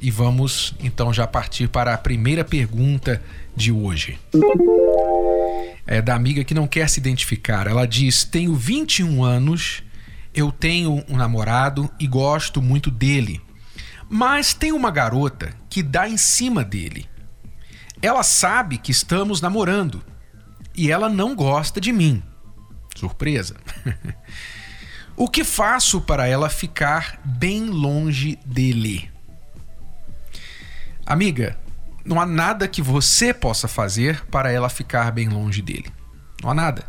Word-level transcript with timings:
e 0.00 0.10
vamos 0.10 0.74
então 0.80 1.12
já 1.12 1.26
partir 1.26 1.68
para 1.68 1.92
a 1.92 1.98
primeira 1.98 2.44
pergunta 2.44 3.22
de 3.54 3.72
hoje. 3.72 4.18
É 5.86 6.00
da 6.00 6.14
amiga 6.14 6.44
que 6.44 6.54
não 6.54 6.66
quer 6.66 6.88
se 6.88 7.00
identificar. 7.00 7.66
Ela 7.66 7.86
diz: 7.86 8.24
Tenho 8.24 8.54
21 8.54 9.24
anos, 9.24 9.82
eu 10.34 10.52
tenho 10.52 11.04
um 11.08 11.16
namorado 11.16 11.90
e 11.98 12.06
gosto 12.06 12.62
muito 12.62 12.90
dele. 12.90 13.40
Mas 14.08 14.54
tem 14.54 14.72
uma 14.72 14.90
garota 14.90 15.52
que 15.68 15.82
dá 15.82 16.08
em 16.08 16.16
cima 16.16 16.64
dele. 16.64 17.08
Ela 18.00 18.22
sabe 18.22 18.78
que 18.78 18.92
estamos 18.92 19.40
namorando 19.40 20.02
e 20.74 20.90
ela 20.90 21.08
não 21.08 21.34
gosta 21.34 21.80
de 21.80 21.92
mim. 21.92 22.22
Surpresa. 22.94 23.56
o 25.16 25.28
que 25.28 25.42
faço 25.42 26.00
para 26.00 26.26
ela 26.26 26.48
ficar 26.48 27.20
bem 27.24 27.66
longe 27.66 28.38
dele? 28.46 29.10
Amiga, 31.08 31.56
não 32.04 32.20
há 32.20 32.26
nada 32.26 32.68
que 32.68 32.82
você 32.82 33.32
possa 33.32 33.66
fazer 33.66 34.26
para 34.26 34.52
ela 34.52 34.68
ficar 34.68 35.10
bem 35.10 35.26
longe 35.26 35.62
dele. 35.62 35.90
Não 36.42 36.50
há 36.50 36.54
nada. 36.54 36.84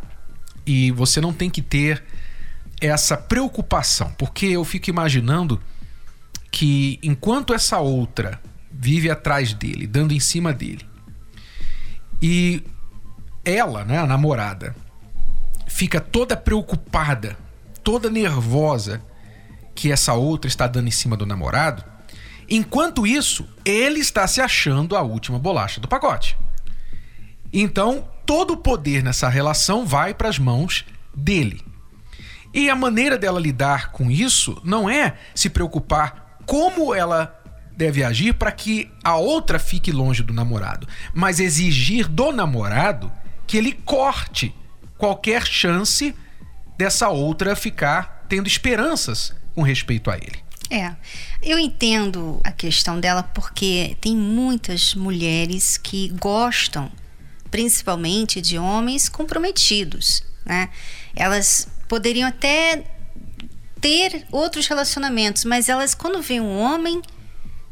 E 0.65 0.91
você 0.91 1.21
não 1.21 1.31
tem 1.31 1.49
que 1.49 1.61
ter 1.61 2.03
essa 2.81 3.15
preocupação, 3.15 4.13
porque 4.17 4.47
eu 4.47 4.65
fico 4.65 4.89
imaginando 4.89 5.57
que 6.51 6.99
enquanto 7.01 7.53
essa 7.53 7.79
outra 7.79 8.41
vive 8.69 9.09
atrás 9.09 9.53
dele, 9.53 9.87
dando 9.87 10.13
em 10.13 10.19
cima 10.19 10.51
dele, 10.51 10.85
e 12.21 12.61
ela, 13.45 13.85
né, 13.85 13.99
a 13.99 14.05
namorada, 14.05 14.75
fica 15.65 16.01
toda 16.01 16.35
preocupada, 16.35 17.37
toda 17.81 18.09
nervosa 18.09 19.01
que 19.73 19.93
essa 19.93 20.13
outra 20.13 20.49
está 20.49 20.67
dando 20.67 20.89
em 20.89 20.91
cima 20.91 21.15
do 21.15 21.25
namorado, 21.25 21.85
enquanto 22.49 23.05
isso, 23.05 23.47
ele 23.63 23.99
está 23.99 24.27
se 24.27 24.41
achando 24.41 24.95
a 24.95 25.01
última 25.01 25.37
bolacha 25.37 25.79
do 25.79 25.87
pacote. 25.87 26.37
Então, 27.51 28.07
todo 28.25 28.53
o 28.53 28.57
poder 28.57 29.03
nessa 29.03 29.27
relação 29.27 29.85
vai 29.85 30.13
para 30.13 30.29
as 30.29 30.37
mãos 30.37 30.85
dele. 31.15 31.63
E 32.53 32.69
a 32.69 32.75
maneira 32.75 33.17
dela 33.17 33.39
lidar 33.39 33.91
com 33.91 34.09
isso 34.09 34.59
não 34.63 34.89
é 34.89 35.15
se 35.35 35.49
preocupar 35.49 36.37
como 36.45 36.93
ela 36.93 37.35
deve 37.75 38.03
agir 38.03 38.33
para 38.33 38.51
que 38.51 38.91
a 39.03 39.15
outra 39.15 39.57
fique 39.57 39.91
longe 39.91 40.23
do 40.23 40.33
namorado, 40.33 40.87
mas 41.13 41.39
exigir 41.39 42.07
do 42.07 42.31
namorado 42.31 43.11
que 43.47 43.55
ele 43.57 43.71
corte 43.71 44.53
qualquer 44.97 45.45
chance 45.45 46.13
dessa 46.77 47.09
outra 47.09 47.55
ficar 47.55 48.25
tendo 48.27 48.47
esperanças 48.47 49.33
com 49.55 49.61
respeito 49.61 50.11
a 50.11 50.17
ele. 50.17 50.48
É, 50.69 50.95
eu 51.41 51.57
entendo 51.57 52.39
a 52.43 52.51
questão 52.51 52.99
dela 52.99 53.23
porque 53.23 53.97
tem 53.99 54.15
muitas 54.15 54.93
mulheres 54.93 55.77
que 55.77 56.09
gostam, 56.09 56.91
principalmente 57.49 58.39
de 58.39 58.59
homens 58.59 59.09
comprometidos, 59.09 60.23
né? 60.45 60.69
Elas 61.15 61.67
poderiam 61.87 62.29
até 62.29 62.83
ter 63.81 64.27
outros 64.31 64.67
relacionamentos, 64.67 65.43
mas 65.43 65.69
elas, 65.69 65.95
quando 65.95 66.21
vêem 66.21 66.41
um 66.41 66.59
homem 66.59 67.01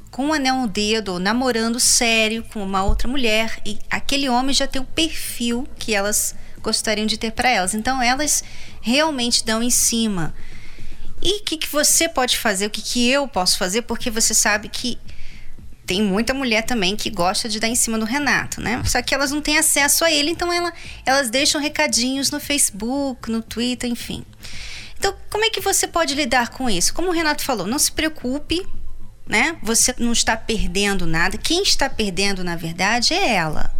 com 0.09 0.27
um 0.27 0.33
anel 0.33 0.55
no 0.55 0.67
dedo, 0.67 1.19
namorando 1.19 1.79
sério 1.79 2.43
com 2.51 2.63
uma 2.63 2.83
outra 2.83 3.07
mulher, 3.07 3.61
e 3.63 3.77
aquele 3.89 4.27
homem 4.27 4.53
já 4.55 4.66
tem 4.66 4.81
o 4.81 4.85
perfil 4.85 5.67
que 5.77 5.93
elas 5.93 6.33
gostariam 6.61 7.05
de 7.05 7.17
ter 7.17 7.31
para 7.31 7.49
elas. 7.49 7.75
Então, 7.75 8.01
elas 8.01 8.43
realmente 8.81 9.45
dão 9.45 9.61
em 9.61 9.69
cima. 9.69 10.33
E 11.22 11.41
o 11.41 11.44
que, 11.44 11.57
que 11.57 11.67
você 11.67 12.07
pode 12.07 12.38
fazer? 12.38 12.67
O 12.67 12.69
que, 12.69 12.81
que 12.81 13.09
eu 13.09 13.28
posso 13.28 13.57
fazer? 13.57 13.81
Porque 13.83 14.09
você 14.09 14.33
sabe 14.33 14.69
que 14.69 15.00
tem 15.85 16.03
muita 16.03 16.33
mulher 16.33 16.63
também 16.63 16.97
que 16.97 17.09
gosta 17.09 17.47
de 17.47 17.59
dar 17.59 17.69
em 17.69 17.75
cima 17.75 17.97
do 17.97 18.05
Renato, 18.05 18.59
né? 18.59 18.83
Só 18.85 19.01
que 19.01 19.16
elas 19.16 19.31
não 19.31 19.41
têm 19.41 19.57
acesso 19.57 20.03
a 20.03 20.11
ele, 20.11 20.31
então 20.31 20.51
ela, 20.51 20.72
elas 21.05 21.29
deixam 21.29 21.61
recadinhos 21.61 22.29
no 22.29 22.41
Facebook, 22.41 23.31
no 23.31 23.41
Twitter, 23.41 23.89
enfim. 23.89 24.25
Então, 25.00 25.16
como 25.29 25.45
é 25.45 25.50
que 25.50 25.61
você 25.61 25.88
pode 25.88 26.13
lidar 26.13 26.50
com 26.50 26.69
isso? 26.69 26.94
Como 26.94 27.07
o 27.07 27.13
Renato 27.13 27.44
falou, 27.44 27.66
não 27.66 27.79
se 27.79 27.91
preocupe, 27.91 28.67
né? 29.25 29.57
Você 29.63 29.95
não 29.97 30.11
está 30.11 30.35
perdendo 30.35 31.05
nada. 31.05 31.38
Quem 31.38 31.63
está 31.63 31.89
perdendo, 31.89 32.44
na 32.44 32.55
verdade, 32.55 33.13
é 33.13 33.35
ela. 33.35 33.73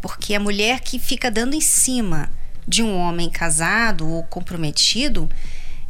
Porque 0.00 0.34
a 0.34 0.40
mulher 0.40 0.80
que 0.80 0.98
fica 0.98 1.30
dando 1.30 1.54
em 1.54 1.60
cima 1.60 2.30
de 2.66 2.82
um 2.82 2.96
homem 2.96 3.28
casado 3.28 4.08
ou 4.08 4.22
comprometido 4.24 5.28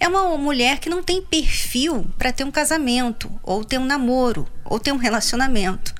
é 0.02 0.08
uma 0.08 0.36
mulher 0.36 0.78
que 0.78 0.90
não 0.90 1.02
tem 1.02 1.22
perfil 1.22 2.06
para 2.18 2.32
ter 2.32 2.44
um 2.44 2.50
casamento, 2.50 3.30
ou 3.42 3.64
ter 3.64 3.78
um 3.78 3.84
namoro, 3.84 4.48
ou 4.64 4.78
ter 4.78 4.92
um 4.92 4.96
relacionamento. 4.96 5.94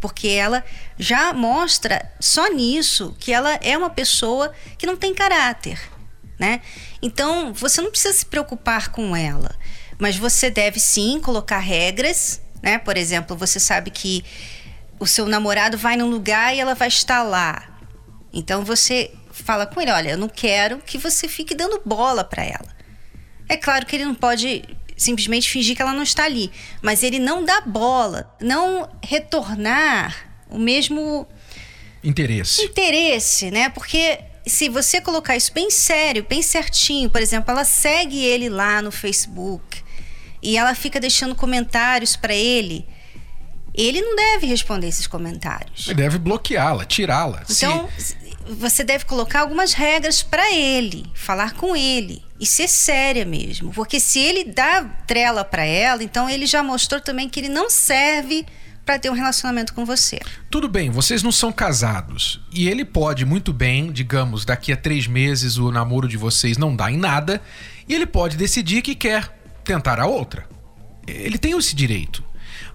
Porque 0.00 0.28
ela 0.28 0.64
já 0.98 1.32
mostra 1.32 2.12
só 2.20 2.48
nisso 2.52 3.16
que 3.18 3.32
ela 3.32 3.54
é 3.62 3.76
uma 3.76 3.90
pessoa 3.90 4.52
que 4.78 4.86
não 4.86 4.96
tem 4.96 5.14
caráter 5.14 5.78
né? 6.38 6.60
Então, 7.00 7.52
você 7.52 7.80
não 7.80 7.90
precisa 7.90 8.14
se 8.14 8.26
preocupar 8.26 8.90
com 8.90 9.16
ela, 9.16 9.54
mas 9.98 10.16
você 10.16 10.50
deve 10.50 10.78
sim 10.78 11.20
colocar 11.20 11.58
regras, 11.58 12.40
né? 12.62 12.78
Por 12.78 12.96
exemplo, 12.96 13.36
você 13.36 13.58
sabe 13.58 13.90
que 13.90 14.24
o 14.98 15.06
seu 15.06 15.26
namorado 15.26 15.76
vai 15.76 15.96
num 15.96 16.08
lugar 16.08 16.54
e 16.54 16.60
ela 16.60 16.74
vai 16.74 16.88
estar 16.88 17.22
lá. 17.22 17.62
Então 18.32 18.64
você 18.64 19.12
fala 19.30 19.66
com 19.66 19.80
ele, 19.80 19.90
olha, 19.90 20.10
eu 20.10 20.18
não 20.18 20.28
quero 20.28 20.78
que 20.78 20.98
você 20.98 21.28
fique 21.28 21.54
dando 21.54 21.80
bola 21.84 22.24
para 22.24 22.44
ela. 22.44 22.76
É 23.48 23.56
claro 23.56 23.86
que 23.86 23.96
ele 23.96 24.04
não 24.04 24.14
pode 24.14 24.62
simplesmente 24.96 25.50
fingir 25.50 25.76
que 25.76 25.82
ela 25.82 25.92
não 25.92 26.02
está 26.02 26.24
ali, 26.24 26.50
mas 26.80 27.02
ele 27.02 27.18
não 27.18 27.44
dá 27.44 27.60
bola, 27.60 28.34
não 28.40 28.88
retornar 29.02 30.16
o 30.48 30.58
mesmo 30.58 31.28
interesse. 32.02 32.62
Interesse, 32.62 33.50
né? 33.50 33.68
Porque 33.68 34.18
se 34.46 34.68
você 34.68 35.00
colocar 35.00 35.36
isso 35.36 35.52
bem 35.52 35.70
sério, 35.70 36.24
bem 36.28 36.40
certinho, 36.40 37.10
por 37.10 37.20
exemplo, 37.20 37.50
ela 37.50 37.64
segue 37.64 38.24
ele 38.24 38.48
lá 38.48 38.80
no 38.80 38.90
Facebook 38.90 39.82
e 40.42 40.56
ela 40.56 40.74
fica 40.74 40.98
deixando 40.98 41.34
comentários 41.34 42.16
para 42.16 42.34
ele, 42.34 42.86
ele 43.74 44.00
não 44.00 44.16
deve 44.16 44.46
responder 44.46 44.88
esses 44.88 45.06
comentários. 45.06 45.88
Ele 45.88 45.96
deve 45.96 46.18
bloqueá-la, 46.18 46.84
tirá-la. 46.84 47.44
Então, 47.50 47.88
se... 47.98 48.16
você 48.46 48.82
deve 48.82 49.04
colocar 49.04 49.40
algumas 49.40 49.74
regras 49.74 50.22
para 50.22 50.54
ele, 50.54 51.04
falar 51.14 51.52
com 51.52 51.76
ele 51.76 52.25
e 52.38 52.46
ser 52.46 52.68
séria 52.68 53.24
mesmo, 53.24 53.72
porque 53.72 53.98
se 53.98 54.18
ele 54.18 54.44
dá 54.44 54.84
trela 55.06 55.44
para 55.44 55.64
ela, 55.64 56.02
então 56.02 56.28
ele 56.28 56.46
já 56.46 56.62
mostrou 56.62 57.00
também 57.00 57.28
que 57.28 57.40
ele 57.40 57.48
não 57.48 57.70
serve 57.70 58.44
para 58.86 59.00
ter 59.00 59.10
um 59.10 59.14
relacionamento 59.14 59.74
com 59.74 59.84
você. 59.84 60.20
Tudo 60.48 60.68
bem, 60.68 60.90
vocês 60.90 61.22
não 61.22 61.32
são 61.32 61.50
casados. 61.50 62.40
E 62.52 62.68
ele 62.68 62.84
pode 62.84 63.24
muito 63.24 63.52
bem, 63.52 63.90
digamos, 63.90 64.44
daqui 64.44 64.72
a 64.72 64.76
três 64.76 65.08
meses 65.08 65.58
o 65.58 65.72
namoro 65.72 66.06
de 66.06 66.16
vocês 66.16 66.56
não 66.56 66.74
dá 66.76 66.90
em 66.90 66.96
nada. 66.96 67.42
E 67.88 67.94
ele 67.94 68.06
pode 68.06 68.36
decidir 68.36 68.82
que 68.82 68.94
quer 68.94 69.36
tentar 69.64 69.98
a 69.98 70.06
outra. 70.06 70.48
Ele 71.04 71.36
tem 71.36 71.58
esse 71.58 71.74
direito. 71.74 72.22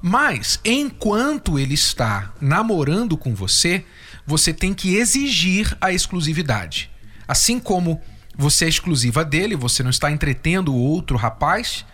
Mas, 0.01 0.59
enquanto 0.65 1.57
ele 1.57 1.75
está 1.75 2.33
namorando 2.41 3.15
com 3.15 3.33
você, 3.33 3.85
você 4.25 4.53
tem 4.53 4.73
que 4.73 4.95
exigir 4.95 5.77
a 5.79 5.93
exclusividade. 5.93 6.91
Assim 7.25 7.57
como 7.57 8.01
você 8.37 8.65
é 8.65 8.69
exclusiva 8.69 9.23
dele, 9.23 9.55
você 9.55 9.83
não 9.83 9.89
está 9.89 10.11
entretendo 10.11 10.73
o 10.73 10.77
outro 10.77 11.17
rapaz, 11.17 11.85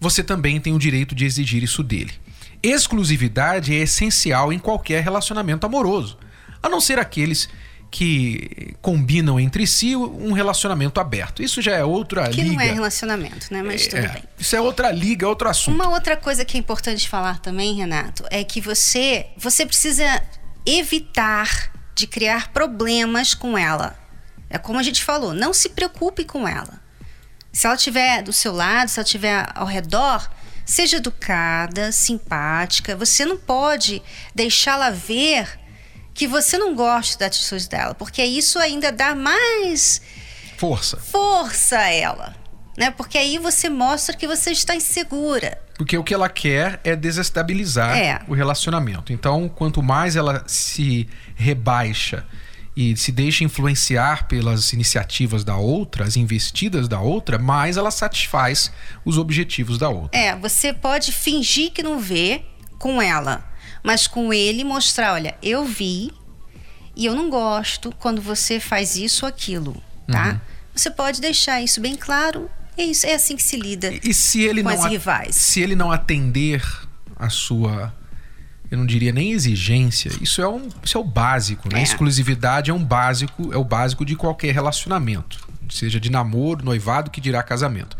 você 0.00 0.22
também 0.22 0.60
tem 0.60 0.74
o 0.74 0.78
direito 0.78 1.14
de 1.14 1.24
exigir 1.24 1.62
isso 1.62 1.82
dele. 1.82 2.12
Exclusividade 2.62 3.74
é 3.74 3.78
essencial 3.78 4.52
em 4.52 4.58
qualquer 4.58 5.02
relacionamento 5.02 5.66
amoroso, 5.66 6.18
a 6.62 6.68
não 6.68 6.80
ser 6.80 6.98
aqueles 6.98 7.48
que 7.92 8.74
combinam 8.80 9.38
entre 9.38 9.66
si 9.66 9.94
um 9.94 10.32
relacionamento 10.32 10.98
aberto. 10.98 11.42
Isso 11.42 11.60
já 11.60 11.72
é 11.72 11.84
outra 11.84 12.30
que 12.30 12.40
liga. 12.40 12.48
Que 12.48 12.56
não 12.56 12.60
é 12.62 12.72
relacionamento, 12.72 13.52
né? 13.52 13.62
Mas 13.62 13.86
tudo 13.86 13.98
é, 13.98 14.08
bem. 14.08 14.22
Isso 14.38 14.56
é 14.56 14.60
outra 14.60 14.90
liga, 14.90 15.26
é 15.26 15.28
outro 15.28 15.46
assunto. 15.46 15.74
Uma 15.74 15.90
outra 15.90 16.16
coisa 16.16 16.42
que 16.42 16.56
é 16.56 16.60
importante 16.60 17.06
falar 17.06 17.38
também, 17.40 17.74
Renato, 17.74 18.24
é 18.30 18.42
que 18.42 18.62
você, 18.62 19.26
você 19.36 19.66
precisa 19.66 20.22
evitar 20.64 21.70
de 21.94 22.06
criar 22.06 22.50
problemas 22.50 23.34
com 23.34 23.58
ela. 23.58 24.01
É 24.52 24.58
como 24.58 24.78
a 24.78 24.82
gente 24.82 25.02
falou, 25.02 25.32
não 25.32 25.54
se 25.54 25.70
preocupe 25.70 26.24
com 26.24 26.46
ela. 26.46 26.78
Se 27.50 27.66
ela 27.66 27.74
estiver 27.74 28.22
do 28.22 28.34
seu 28.34 28.52
lado, 28.52 28.88
se 28.88 29.00
ela 29.00 29.04
estiver 29.04 29.46
ao 29.54 29.66
redor, 29.66 30.30
seja 30.64 30.98
educada, 30.98 31.90
simpática. 31.90 32.94
Você 32.94 33.24
não 33.24 33.38
pode 33.38 34.02
deixá-la 34.34 34.90
ver 34.90 35.58
que 36.12 36.26
você 36.26 36.58
não 36.58 36.74
gosta 36.74 37.18
da 37.18 37.26
atitude 37.26 37.66
dela, 37.66 37.94
porque 37.94 38.22
isso 38.22 38.58
ainda 38.58 38.92
dá 38.92 39.14
mais 39.14 40.02
força. 40.58 40.98
Força 40.98 41.78
a 41.78 41.90
ela, 41.90 42.36
né? 42.76 42.90
Porque 42.90 43.16
aí 43.16 43.38
você 43.38 43.70
mostra 43.70 44.14
que 44.14 44.26
você 44.26 44.50
está 44.50 44.76
insegura. 44.76 45.58
Porque 45.78 45.96
o 45.96 46.04
que 46.04 46.12
ela 46.12 46.28
quer 46.28 46.78
é 46.84 46.94
desestabilizar 46.94 47.96
é. 47.96 48.20
o 48.28 48.34
relacionamento. 48.34 49.14
Então, 49.14 49.48
quanto 49.48 49.82
mais 49.82 50.14
ela 50.14 50.44
se 50.46 51.08
rebaixa 51.34 52.26
e 52.76 52.96
se 52.96 53.12
deixa 53.12 53.44
influenciar 53.44 54.26
pelas 54.26 54.72
iniciativas 54.72 55.44
da 55.44 55.56
outra, 55.56 56.04
as 56.04 56.16
investidas 56.16 56.88
da 56.88 57.00
outra, 57.00 57.38
mais 57.38 57.76
ela 57.76 57.90
satisfaz 57.90 58.72
os 59.04 59.18
objetivos 59.18 59.78
da 59.78 59.88
outra. 59.88 60.18
É, 60.18 60.34
você 60.34 60.72
pode 60.72 61.12
fingir 61.12 61.70
que 61.72 61.82
não 61.82 61.98
vê 61.98 62.42
com 62.78 63.00
ela, 63.00 63.44
mas 63.82 64.06
com 64.06 64.32
ele 64.32 64.64
mostrar, 64.64 65.12
olha, 65.14 65.36
eu 65.42 65.64
vi 65.64 66.12
e 66.96 67.06
eu 67.06 67.14
não 67.14 67.28
gosto 67.28 67.92
quando 67.98 68.20
você 68.20 68.58
faz 68.58 68.96
isso 68.96 69.24
ou 69.24 69.28
aquilo, 69.28 69.82
tá? 70.06 70.30
Uhum. 70.30 70.40
Você 70.74 70.90
pode 70.90 71.20
deixar 71.20 71.60
isso 71.60 71.80
bem 71.80 71.94
claro 71.94 72.50
é 72.76 72.84
isso, 72.84 73.06
é 73.06 73.14
assim 73.14 73.36
que 73.36 73.42
se 73.42 73.56
lida 73.56 73.92
e 74.02 74.14
se 74.14 74.42
ele 74.42 74.62
com 74.62 74.70
não 74.70 74.84
as 74.84 74.90
rivais. 74.90 75.36
Se 75.36 75.60
ele 75.60 75.76
não 75.76 75.92
atender 75.92 76.64
a 77.16 77.28
sua, 77.28 77.94
eu 78.72 78.78
não 78.78 78.86
diria 78.86 79.12
nem 79.12 79.32
exigência, 79.32 80.10
isso 80.22 80.40
é, 80.40 80.48
um, 80.48 80.66
isso 80.82 80.96
é 80.96 81.00
o 81.00 81.04
básico, 81.04 81.68
né? 81.70 81.80
É. 81.80 81.82
Exclusividade 81.82 82.70
é 82.70 82.74
um 82.74 82.82
básico, 82.82 83.52
é 83.52 83.56
o 83.58 83.62
básico 83.62 84.02
de 84.02 84.16
qualquer 84.16 84.54
relacionamento, 84.54 85.46
seja 85.68 86.00
de 86.00 86.10
namoro, 86.10 86.64
noivado, 86.64 87.10
que 87.10 87.20
dirá 87.20 87.42
casamento. 87.42 87.98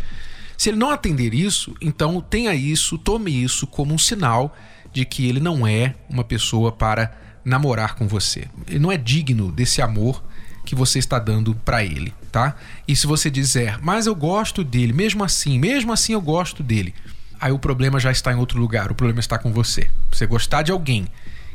Se 0.57 0.71
ele 0.71 0.79
não 0.79 0.89
atender 0.89 1.35
isso, 1.35 1.77
então 1.79 2.23
tenha 2.23 2.55
isso, 2.55 2.97
tome 2.97 3.31
isso 3.31 3.67
como 3.67 3.93
um 3.93 3.99
sinal 3.99 4.57
de 4.91 5.05
que 5.05 5.29
ele 5.29 5.41
não 5.41 5.67
é 5.67 5.95
uma 6.09 6.25
pessoa 6.25 6.73
para 6.73 7.13
namorar 7.45 7.95
com 7.95 8.09
você. 8.09 8.49
Ele 8.67 8.79
não 8.79 8.91
é 8.91 8.97
digno 8.97 9.53
desse 9.53 9.83
amor 9.83 10.25
que 10.65 10.75
você 10.75 10.99
está 10.99 11.19
dando 11.19 11.55
para 11.55 11.85
ele, 11.85 12.15
tá? 12.31 12.57
E 12.89 12.97
se 12.97 13.07
você 13.07 13.31
dizer, 13.31 13.79
mas 13.83 14.07
eu 14.07 14.15
gosto 14.15 14.65
dele, 14.65 14.95
mesmo 14.95 15.23
assim, 15.23 15.59
mesmo 15.59 15.93
assim 15.93 16.15
eu 16.15 16.21
gosto 16.23 16.63
dele, 16.63 16.95
aí 17.43 17.51
o 17.51 17.59
problema 17.59 17.99
já 17.99 18.13
está 18.13 18.33
em 18.33 18.37
outro 18.37 18.61
lugar, 18.61 18.93
o 18.93 18.95
problema 18.95 19.19
está 19.19 19.37
com 19.37 19.53
você. 19.53 19.91
Você 20.13 20.25
gostar 20.27 20.63
de 20.63 20.71
alguém 20.71 21.09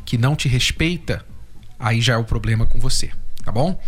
que 0.05 0.17
não 0.17 0.35
te 0.35 0.49
respeita, 0.49 1.25
aí 1.79 2.01
já 2.01 2.15
é 2.15 2.17
o 2.17 2.25
problema 2.25 2.65
com 2.65 2.77
você, 2.77 3.09
tá 3.45 3.53
bom? 3.53 3.79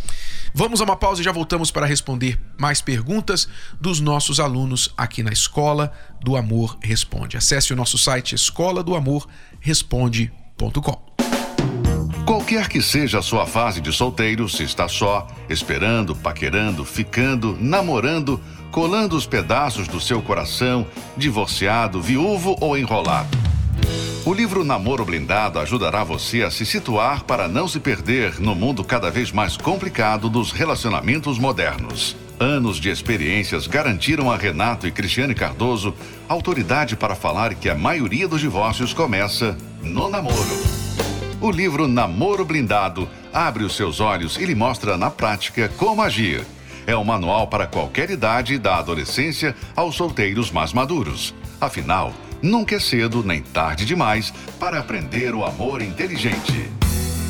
Vamos 0.54 0.80
a 0.80 0.86
uma 0.86 0.96
pausa 0.96 1.20
e 1.20 1.26
já 1.26 1.34
voltamos 1.34 1.72
para 1.72 1.86
responder 1.86 2.40
mais 2.58 2.82
perguntas 2.82 3.50
dos 3.82 4.00
nossos 4.00 4.40
alunos 4.40 4.94
aqui 4.98 5.22
na 5.22 5.32
Escola 5.32 5.92
do 6.22 6.38
Amor 6.38 6.78
Responde. 6.82 7.36
Acesse 7.36 7.74
o 7.74 7.76
nosso 7.76 7.98
site 7.98 8.34
escola 8.34 8.82
do 8.82 8.96
amor 8.96 9.28
responde.com. 9.60 11.10
Qualquer 12.26 12.70
que 12.70 12.82
seja 12.82 13.20
a 13.20 13.22
sua 13.22 13.46
fase 13.46 13.82
de 13.82 13.92
solteiro, 13.92 14.48
se 14.48 14.64
está 14.64 14.88
só, 14.88 15.28
esperando, 15.50 16.16
paquerando, 16.16 16.86
ficando, 16.86 17.58
namorando, 17.60 18.40
colando 18.72 19.16
os 19.16 19.26
pedaços 19.26 19.88
do 19.88 20.00
seu 20.00 20.22
coração, 20.22 20.86
divorciado, 21.18 22.02
viúvo 22.02 22.56
ou 22.60 22.78
enrolado. 22.78 23.38
O 24.26 24.34
livro 24.34 24.64
Namoro 24.64 25.06
Blindado 25.06 25.60
ajudará 25.60 26.04
você 26.04 26.44
a 26.44 26.52
se 26.52 26.66
situar 26.66 27.24
para 27.24 27.48
não 27.48 27.68
se 27.68 27.80
perder 27.80 28.40
no 28.40 28.54
mundo 28.54 28.84
cada 28.84 29.10
vez 29.10 29.32
mais 29.32 29.58
complicado 29.58 30.30
dos 30.30 30.52
relacionamentos 30.52 31.40
modernos. 31.40 32.16
Anos 32.40 32.78
de 32.78 32.90
experiências 32.90 33.66
garantiram 33.66 34.32
a 34.32 34.38
Renato 34.38 34.88
e 34.88 34.92
Cristiane 34.92 35.34
Cardoso 35.34 35.94
autoridade 36.28 36.96
para 36.96 37.16
falar 37.16 37.54
que 37.56 37.70
a 37.70 37.76
maioria 37.76 38.28
dos 38.28 38.40
divórcios 38.40 38.94
começa 38.94 39.58
no 39.82 40.10
namoro. 40.10 40.36
O 41.42 41.50
livro 41.50 41.88
Namoro 41.88 42.46
Blindado 42.46 43.10
abre 43.34 43.64
os 43.64 43.76
seus 43.76 44.00
olhos 44.00 44.38
e 44.38 44.46
lhe 44.46 44.56
mostra 44.56 44.98
na 44.98 45.10
prática 45.10 45.70
como 45.78 46.02
agir. 46.02 46.46
É 46.86 46.96
um 46.96 47.04
manual 47.04 47.48
para 47.48 47.68
qualquer 47.68 48.10
idade, 48.10 48.58
da 48.58 48.78
adolescência 48.78 49.56
aos 49.76 49.96
solteiros 49.96 50.52
mais 50.52 50.74
maduros. 50.74 51.34
Afinal, 51.60 52.14
nunca 52.42 52.76
é 52.76 52.80
cedo 52.80 53.24
nem 53.24 53.42
tarde 53.42 53.86
demais 53.86 54.34
para 54.60 54.80
aprender 54.80 55.34
o 55.34 55.46
amor 55.46 55.82
inteligente. 55.82 56.70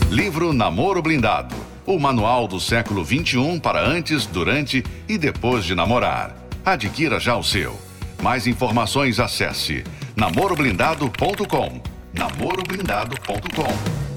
Livro 0.10 0.54
Namoro 0.54 1.02
Blindado 1.02 1.70
o 1.90 1.98
manual 1.98 2.48
do 2.48 2.60
século 2.60 3.04
XXI 3.04 3.60
para 3.60 3.84
antes, 3.84 4.28
durante 4.28 4.84
e 5.08 5.18
depois 5.18 5.66
de 5.66 5.74
namorar. 5.74 6.36
Adquira 6.64 7.20
já 7.20 7.36
o 7.36 7.44
seu. 7.44 7.76
Mais 8.22 8.46
informações 8.46 9.20
acesse 9.20 9.84
namoroblindado.com 10.16 11.82
namoroblindado.com. 12.14 14.09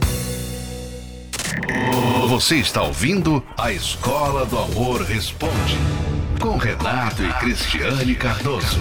Você 2.28 2.56
está 2.56 2.82
ouvindo 2.82 3.44
a 3.56 3.72
Escola 3.72 4.44
do 4.46 4.58
Amor 4.58 5.02
Responde 5.02 5.76
com 6.40 6.56
Renato 6.56 7.22
e 7.22 7.32
Cristiane 7.34 8.14
Cardoso. 8.14 8.80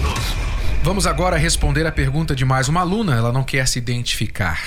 Vamos 0.82 1.06
agora 1.06 1.36
responder 1.36 1.86
a 1.86 1.92
pergunta 1.92 2.34
de 2.34 2.44
mais 2.44 2.68
uma 2.68 2.80
aluna, 2.80 3.14
ela 3.14 3.32
não 3.32 3.44
quer 3.44 3.68
se 3.68 3.78
identificar. 3.78 4.60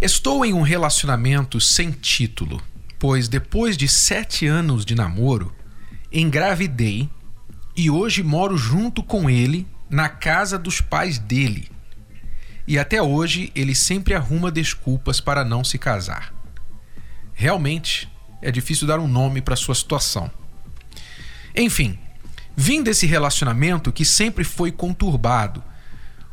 Estou 0.00 0.44
em 0.44 0.52
um 0.52 0.60
relacionamento 0.60 1.60
sem 1.60 1.90
título, 1.90 2.60
pois 2.98 3.26
depois 3.28 3.76
de 3.76 3.88
sete 3.88 4.46
anos 4.46 4.84
de 4.84 4.94
namoro, 4.94 5.54
engravidei 6.12 7.08
e 7.74 7.88
hoje 7.88 8.22
moro 8.22 8.58
junto 8.58 9.02
com 9.02 9.30
ele 9.30 9.66
na 9.88 10.08
casa 10.08 10.58
dos 10.58 10.80
pais 10.80 11.18
dele 11.18 11.70
e 12.66 12.78
até 12.78 13.02
hoje 13.02 13.50
ele 13.54 13.74
sempre 13.74 14.14
arruma 14.14 14.50
desculpas 14.50 15.20
para 15.20 15.44
não 15.44 15.64
se 15.64 15.78
casar. 15.78 16.32
Realmente 17.34 18.08
é 18.40 18.50
difícil 18.50 18.86
dar 18.86 18.98
um 18.98 19.08
nome 19.08 19.40
para 19.40 19.56
sua 19.56 19.74
situação. 19.74 20.30
Enfim, 21.54 21.98
vim 22.56 22.82
desse 22.82 23.06
relacionamento 23.06 23.92
que 23.92 24.04
sempre 24.04 24.44
foi 24.44 24.70
conturbado, 24.70 25.62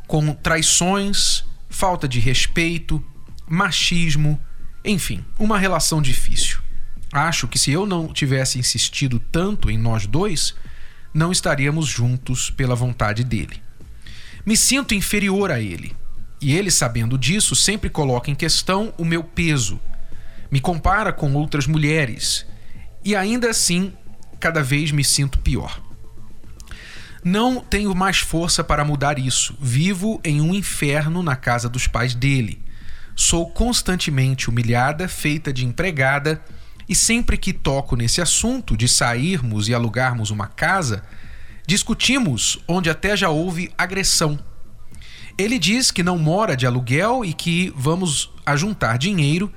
com 0.06 0.32
traições, 0.34 1.44
falta 1.68 2.08
de 2.08 2.18
respeito, 2.18 3.04
machismo, 3.48 4.40
enfim, 4.84 5.24
uma 5.38 5.58
relação 5.58 6.00
difícil. 6.00 6.60
Acho 7.12 7.48
que 7.48 7.58
se 7.58 7.72
eu 7.72 7.86
não 7.86 8.12
tivesse 8.12 8.58
insistido 8.58 9.18
tanto 9.18 9.70
em 9.70 9.76
nós 9.76 10.06
dois, 10.06 10.54
não 11.12 11.32
estaríamos 11.32 11.86
juntos 11.86 12.50
pela 12.50 12.76
vontade 12.76 13.24
dele. 13.24 13.60
Me 14.46 14.56
sinto 14.56 14.94
inferior 14.94 15.50
a 15.50 15.60
ele 15.60 15.94
e 16.40 16.56
ele, 16.56 16.70
sabendo 16.70 17.18
disso, 17.18 17.54
sempre 17.54 17.90
coloca 17.90 18.30
em 18.30 18.34
questão 18.34 18.94
o 18.96 19.04
meu 19.04 19.22
peso, 19.22 19.80
me 20.50 20.60
compara 20.60 21.12
com 21.12 21.34
outras 21.34 21.66
mulheres 21.66 22.46
e 23.04 23.14
ainda 23.14 23.50
assim 23.50 23.92
cada 24.40 24.62
vez 24.62 24.90
me 24.90 25.04
sinto 25.04 25.38
pior. 25.38 25.80
Não 27.22 27.60
tenho 27.60 27.94
mais 27.94 28.18
força 28.18 28.64
para 28.64 28.84
mudar 28.84 29.18
isso. 29.18 29.54
Vivo 29.60 30.18
em 30.24 30.40
um 30.40 30.54
inferno 30.54 31.22
na 31.22 31.36
casa 31.36 31.68
dos 31.68 31.86
pais 31.86 32.14
dele. 32.14 32.62
Sou 33.14 33.50
constantemente 33.50 34.48
humilhada, 34.48 35.06
feita 35.06 35.52
de 35.52 35.66
empregada, 35.66 36.42
e 36.88 36.94
sempre 36.94 37.36
que 37.36 37.52
toco 37.52 37.94
nesse 37.94 38.22
assunto 38.22 38.76
de 38.76 38.88
sairmos 38.88 39.68
e 39.68 39.74
alugarmos 39.74 40.30
uma 40.30 40.46
casa, 40.46 41.04
discutimos 41.66 42.58
onde 42.66 42.88
até 42.88 43.14
já 43.14 43.28
houve 43.28 43.70
agressão 43.76 44.38
ele 45.40 45.58
diz 45.58 45.90
que 45.90 46.02
não 46.02 46.18
mora 46.18 46.56
de 46.56 46.66
aluguel 46.66 47.24
e 47.24 47.32
que 47.32 47.72
vamos 47.76 48.32
ajuntar 48.44 48.98
dinheiro 48.98 49.52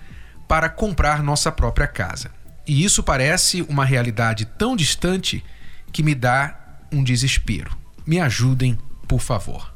para 0.48 0.70
comprar 0.70 1.24
nossa 1.24 1.52
própria 1.52 1.88
casa. 1.88 2.32
E 2.66 2.84
isso 2.84 3.04
parece 3.04 3.62
uma 3.64 3.84
realidade 3.84 4.46
tão 4.46 4.76
distante 4.76 5.44
que 5.92 6.02
me 6.02 6.16
dá 6.16 6.58
um 6.92 7.04
desespero. 7.04 7.76
Me 8.06 8.20
ajudem, 8.20 8.78
por 9.08 9.20
favor. 9.20 9.74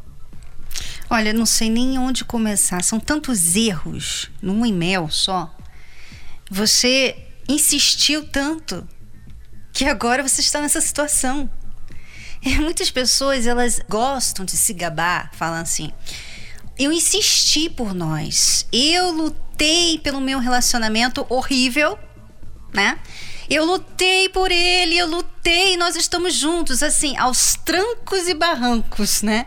Olha, 1.09 1.33
não 1.33 1.45
sei 1.45 1.69
nem 1.69 1.97
onde 1.97 2.25
começar. 2.25 2.83
São 2.83 2.99
tantos 2.99 3.55
erros 3.55 4.29
num 4.41 4.65
e-mail 4.65 5.09
só. 5.09 5.55
Você 6.49 7.15
insistiu 7.47 8.27
tanto 8.27 8.87
que 9.73 9.85
agora 9.85 10.27
você 10.27 10.41
está 10.41 10.61
nessa 10.61 10.81
situação. 10.81 11.49
Muitas 12.62 12.89
pessoas 12.89 13.46
elas 13.48 13.80
gostam 13.89 14.46
de 14.46 14.58
se 14.58 14.74
gabar, 14.74 15.32
falam 15.34 15.62
assim: 15.62 15.92
eu 16.77 16.92
insisti 16.92 17.70
por 17.70 17.94
nós, 17.94 18.66
eu 18.72 19.12
lutei 19.12 19.98
pelo 20.00 20.22
meu 20.22 20.39
relacionamento 20.39 21.25
horrível, 21.30 21.98
né? 22.74 23.00
Eu 23.50 23.66
lutei 23.66 24.27
por 24.30 24.51
ele, 24.51 24.98
eu 24.98 25.08
lutei, 25.08 25.77
nós 25.77 25.96
estamos 25.96 26.34
juntos, 26.34 26.84
assim, 26.84 27.16
aos 27.18 27.56
trancos 27.56 28.27
e 28.27 28.34
barrancos, 28.34 29.22
né? 29.22 29.46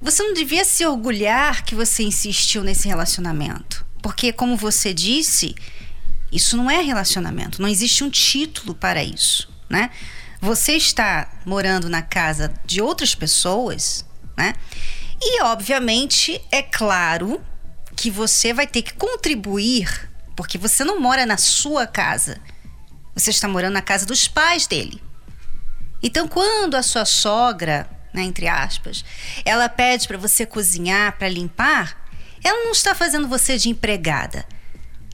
Você 0.00 0.22
não 0.22 0.32
devia 0.32 0.64
se 0.64 0.86
orgulhar 0.86 1.64
que 1.64 1.74
você 1.74 2.04
insistiu 2.04 2.62
nesse 2.62 2.88
relacionamento. 2.88 3.84
Porque, 4.00 4.32
como 4.32 4.56
você 4.56 4.94
disse, 4.94 5.54
isso 6.32 6.56
não 6.56 6.70
é 6.70 6.80
relacionamento, 6.80 7.60
não 7.60 7.68
existe 7.68 8.02
um 8.02 8.08
título 8.08 8.74
para 8.74 9.02
isso, 9.02 9.48
né? 9.68 9.90
Você 10.40 10.72
está 10.72 11.30
morando 11.44 11.88
na 11.88 12.00
casa 12.00 12.52
de 12.64 12.80
outras 12.80 13.14
pessoas, 13.14 14.04
né? 14.36 14.54
E 15.20 15.42
obviamente 15.42 16.40
é 16.50 16.62
claro 16.62 17.44
que 17.94 18.10
você 18.10 18.54
vai 18.54 18.66
ter 18.66 18.80
que 18.80 18.94
contribuir, 18.94 20.10
porque 20.34 20.56
você 20.56 20.82
não 20.82 20.98
mora 20.98 21.26
na 21.26 21.36
sua 21.36 21.86
casa. 21.86 22.40
Você 23.14 23.28
está 23.28 23.46
morando 23.46 23.74
na 23.74 23.82
casa 23.82 24.06
dos 24.06 24.26
pais 24.26 24.66
dele. 24.66 25.02
Então, 26.02 26.26
quando 26.26 26.74
a 26.74 26.82
sua 26.82 27.04
sogra, 27.04 27.86
né, 28.14 28.22
entre 28.22 28.48
aspas, 28.48 29.04
ela 29.44 29.68
pede 29.68 30.08
para 30.08 30.16
você 30.16 30.46
cozinhar, 30.46 31.18
para 31.18 31.28
limpar, 31.28 32.02
ela 32.42 32.64
não 32.64 32.72
está 32.72 32.94
fazendo 32.94 33.28
você 33.28 33.58
de 33.58 33.68
empregada. 33.68 34.46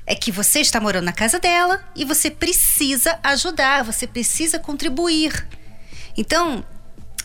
É 0.07 0.15
que 0.15 0.31
você 0.31 0.61
está 0.61 0.81
morando 0.81 1.05
na 1.05 1.13
casa 1.13 1.41
dela 1.41 1.85
e 1.95 2.05
você 2.05 2.31
precisa 2.31 3.19
ajudar, 3.23 3.83
você 3.83 4.07
precisa 4.07 4.59
contribuir. 4.59 5.47
Então, 6.17 6.65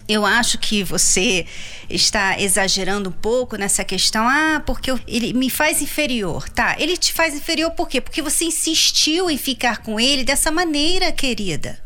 eu 0.08 0.26
acho 0.26 0.58
que 0.58 0.84
você 0.84 1.46
está 1.90 2.40
exagerando 2.40 3.10
um 3.10 3.14
pouco 3.14 3.56
nessa 3.56 3.84
questão. 3.84 4.28
Ah, 4.28 4.62
porque 4.66 4.92
ele 5.08 5.32
me 5.34 5.50
faz 5.50 5.82
inferior. 5.82 6.50
Tá, 6.50 6.76
ele 6.80 6.98
te 6.98 7.14
faz 7.14 7.34
inferior 7.36 7.72
por 7.72 7.88
quê? 7.88 8.02
Porque 8.02 8.22
você 8.22 8.46
insistiu 8.46 9.30
em 9.30 9.38
ficar 9.38 9.78
com 9.78 10.00
ele 10.00 10.24
dessa 10.24 10.52
maneira, 10.52 11.12
querida. 11.12 11.82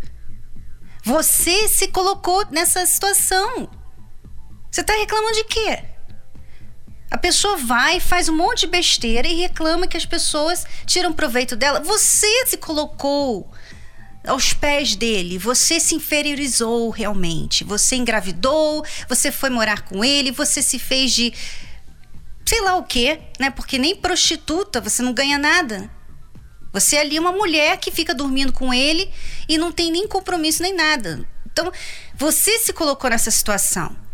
Você 1.04 1.68
se 1.68 1.90
colocou 1.90 2.46
nessa 2.50 2.86
situação. 2.86 3.70
Você 4.72 4.82
está 4.82 4.94
reclamando 4.94 5.36
de 5.36 5.44
quê? 5.44 5.95
A 7.16 7.18
pessoa 7.18 7.56
vai, 7.56 8.02
faz 8.02 8.28
um 8.28 8.36
monte 8.36 8.60
de 8.62 8.68
besteira 8.68 9.26
e 9.26 9.36
reclama 9.36 9.88
que 9.88 9.96
as 9.96 10.06
pessoas 10.06 10.66
tiram 10.86 11.14
proveito 11.14 11.56
dela. 11.56 11.80
Você 11.80 12.28
se 12.46 12.58
colocou 12.58 13.50
aos 14.28 14.52
pés 14.52 14.98
dele, 14.98 15.38
você 15.38 15.80
se 15.80 15.96
inferiorizou 15.96 16.90
realmente. 16.90 17.64
Você 17.64 17.96
engravidou, 17.96 18.86
você 19.08 19.32
foi 19.32 19.50
morar 19.50 19.84
com 19.84 20.04
ele, 20.04 20.30
você 20.30 20.62
se 20.62 20.78
fez 20.78 21.14
de 21.14 21.32
sei 22.46 22.60
lá 22.60 22.76
o 22.76 22.84
quê, 22.84 23.22
né? 23.40 23.50
Porque 23.50 23.78
nem 23.78 23.96
prostituta 23.96 24.82
você 24.82 25.02
não 25.02 25.14
ganha 25.14 25.38
nada. 25.38 25.90
Você 26.74 26.98
é 26.98 27.00
ali 27.00 27.18
uma 27.18 27.32
mulher 27.32 27.78
que 27.78 27.92
fica 27.92 28.14
dormindo 28.14 28.52
com 28.52 28.74
ele 28.74 29.10
e 29.48 29.58
não 29.58 29.72
tem 29.72 29.90
nem 29.90 30.06
compromisso 30.06 30.62
nem 30.62 30.76
nada. 30.76 31.26
Então, 31.50 31.72
você 32.14 32.60
se 32.60 32.74
colocou 32.74 33.10
nessa 33.10 33.32
situação. 33.32 34.05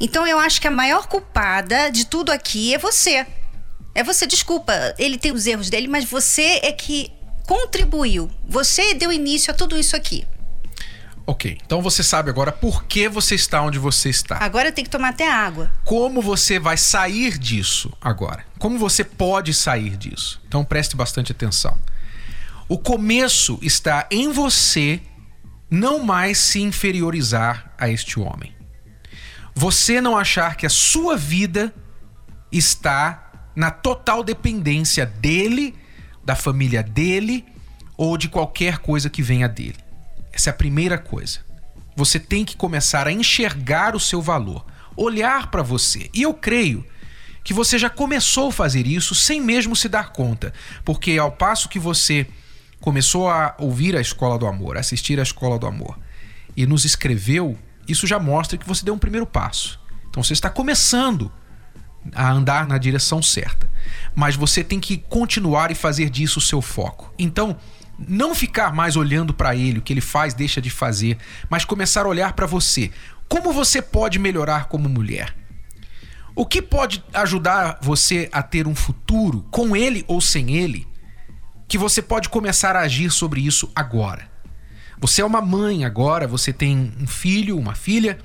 Então, 0.00 0.26
eu 0.26 0.38
acho 0.38 0.60
que 0.60 0.66
a 0.66 0.70
maior 0.70 1.06
culpada 1.06 1.90
de 1.90 2.06
tudo 2.06 2.32
aqui 2.32 2.74
é 2.74 2.78
você. 2.78 3.26
É 3.94 4.02
você, 4.02 4.26
desculpa, 4.26 4.72
ele 4.98 5.18
tem 5.18 5.32
os 5.32 5.46
erros 5.46 5.68
dele, 5.68 5.86
mas 5.86 6.04
você 6.04 6.60
é 6.62 6.72
que 6.72 7.12
contribuiu. 7.46 8.30
Você 8.48 8.94
deu 8.94 9.12
início 9.12 9.50
a 9.50 9.54
tudo 9.54 9.76
isso 9.76 9.94
aqui. 9.94 10.26
Ok, 11.26 11.58
então 11.64 11.80
você 11.82 12.02
sabe 12.02 12.30
agora 12.30 12.50
por 12.50 12.84
que 12.84 13.08
você 13.08 13.34
está 13.34 13.62
onde 13.62 13.78
você 13.78 14.08
está. 14.08 14.38
Agora 14.38 14.72
tem 14.72 14.84
que 14.84 14.90
tomar 14.90 15.10
até 15.10 15.30
água. 15.30 15.70
Como 15.84 16.20
você 16.20 16.58
vai 16.58 16.76
sair 16.76 17.38
disso 17.38 17.92
agora? 18.00 18.44
Como 18.58 18.78
você 18.78 19.04
pode 19.04 19.54
sair 19.54 19.96
disso? 19.96 20.40
Então 20.48 20.64
preste 20.64 20.96
bastante 20.96 21.30
atenção. 21.30 21.78
O 22.68 22.78
começo 22.78 23.58
está 23.62 24.06
em 24.10 24.32
você 24.32 25.00
não 25.70 26.00
mais 26.00 26.38
se 26.38 26.60
inferiorizar 26.60 27.74
a 27.78 27.88
este 27.88 28.18
homem. 28.18 28.52
Você 29.54 30.00
não 30.00 30.16
achar 30.16 30.56
que 30.56 30.66
a 30.66 30.70
sua 30.70 31.16
vida 31.16 31.74
está 32.50 33.50
na 33.54 33.70
total 33.70 34.22
dependência 34.22 35.04
dele 35.04 35.74
da 36.24 36.36
família 36.36 36.82
dele 36.82 37.44
ou 37.96 38.16
de 38.16 38.28
qualquer 38.28 38.78
coisa 38.78 39.10
que 39.10 39.22
venha 39.22 39.48
dele. 39.48 39.76
Essa 40.32 40.50
é 40.50 40.52
a 40.52 40.56
primeira 40.56 40.96
coisa. 40.96 41.40
Você 41.96 42.18
tem 42.18 42.44
que 42.44 42.56
começar 42.56 43.06
a 43.06 43.12
enxergar 43.12 43.96
o 43.96 44.00
seu 44.00 44.22
valor, 44.22 44.64
olhar 44.96 45.50
para 45.50 45.62
você. 45.62 46.08
E 46.14 46.22
eu 46.22 46.32
creio 46.32 46.86
que 47.42 47.52
você 47.52 47.78
já 47.78 47.90
começou 47.90 48.48
a 48.48 48.52
fazer 48.52 48.86
isso 48.86 49.14
sem 49.14 49.40
mesmo 49.40 49.74
se 49.74 49.88
dar 49.88 50.12
conta, 50.12 50.52
porque 50.84 51.18
ao 51.18 51.32
passo 51.32 51.68
que 51.68 51.78
você 51.78 52.26
começou 52.80 53.28
a 53.28 53.54
ouvir 53.58 53.96
a 53.96 54.00
Escola 54.00 54.38
do 54.38 54.46
Amor, 54.46 54.76
assistir 54.76 55.18
a 55.18 55.22
Escola 55.22 55.58
do 55.58 55.66
Amor 55.66 55.98
e 56.56 56.66
nos 56.66 56.84
escreveu, 56.84 57.58
isso 57.90 58.06
já 58.06 58.18
mostra 58.18 58.58
que 58.58 58.66
você 58.66 58.84
deu 58.84 58.94
um 58.94 58.98
primeiro 58.98 59.26
passo. 59.26 59.80
Então 60.08 60.22
você 60.22 60.32
está 60.32 60.50
começando 60.50 61.30
a 62.14 62.30
andar 62.30 62.66
na 62.66 62.78
direção 62.78 63.22
certa. 63.22 63.70
Mas 64.14 64.36
você 64.36 64.64
tem 64.64 64.80
que 64.80 64.96
continuar 64.96 65.70
e 65.70 65.74
fazer 65.74 66.10
disso 66.10 66.38
o 66.38 66.42
seu 66.42 66.62
foco. 66.62 67.12
Então, 67.18 67.56
não 68.08 68.34
ficar 68.34 68.72
mais 68.72 68.96
olhando 68.96 69.34
para 69.34 69.54
ele, 69.54 69.78
o 69.78 69.82
que 69.82 69.92
ele 69.92 70.00
faz, 70.00 70.34
deixa 70.34 70.60
de 70.60 70.70
fazer, 70.70 71.18
mas 71.48 71.64
começar 71.64 72.06
a 72.06 72.08
olhar 72.08 72.32
para 72.32 72.46
você. 72.46 72.90
Como 73.28 73.52
você 73.52 73.82
pode 73.82 74.18
melhorar 74.18 74.66
como 74.66 74.88
mulher? 74.88 75.34
O 76.34 76.46
que 76.46 76.62
pode 76.62 77.04
ajudar 77.12 77.78
você 77.82 78.28
a 78.32 78.42
ter 78.42 78.66
um 78.66 78.74
futuro 78.74 79.46
com 79.50 79.76
ele 79.76 80.04
ou 80.08 80.20
sem 80.20 80.56
ele? 80.56 80.88
Que 81.68 81.76
você 81.76 82.00
pode 82.00 82.28
começar 82.28 82.74
a 82.74 82.80
agir 82.80 83.10
sobre 83.10 83.44
isso 83.44 83.70
agora. 83.74 84.29
Você 85.00 85.22
é 85.22 85.24
uma 85.24 85.40
mãe 85.40 85.84
agora, 85.84 86.26
você 86.26 86.52
tem 86.52 86.92
um 87.00 87.06
filho, 87.06 87.58
uma 87.58 87.74
filha 87.74 88.18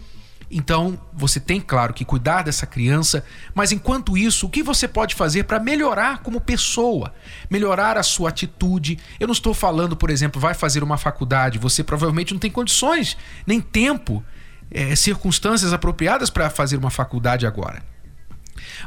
então, 0.50 1.00
você 1.12 1.39
tem, 1.39 1.60
claro, 1.60 1.94
que 1.94 2.05
cuidar 2.05 2.44
dessa 2.44 2.65
criança, 2.67 3.25
mas 3.53 3.72
enquanto 3.72 4.17
isso, 4.17 4.46
o 4.46 4.50
que 4.50 4.62
você 4.62 4.88
pode 4.88 5.15
fazer 5.15 5.44
para 5.44 5.60
melhorar 5.60 6.20
como 6.20 6.39
pessoa? 6.39 7.13
Melhorar 7.50 7.98
a 7.98 8.03
sua 8.03 8.29
atitude. 8.29 9.00
Eu 9.20 9.27
não 9.27 9.34
estou 9.34 9.53
falando, 9.53 9.96
por 9.96 10.10
exemplo, 10.10 10.39
vai 10.39 10.53
fazer 10.53 10.84
uma 10.84 10.98
faculdade, 10.98 11.58
você 11.58 11.84
provavelmente 11.84 12.34
não 12.34 12.39
tem 12.39 12.51
condições, 12.51 13.17
nem 13.46 13.60
tempo, 13.60 14.24
é, 14.70 14.96
circunstâncias 14.96 15.74
apropriadas 15.74 16.29
para 16.29 16.50
fazer 16.50 16.77
uma 16.77 16.91
faculdade 16.91 17.48
agora. 17.48 17.84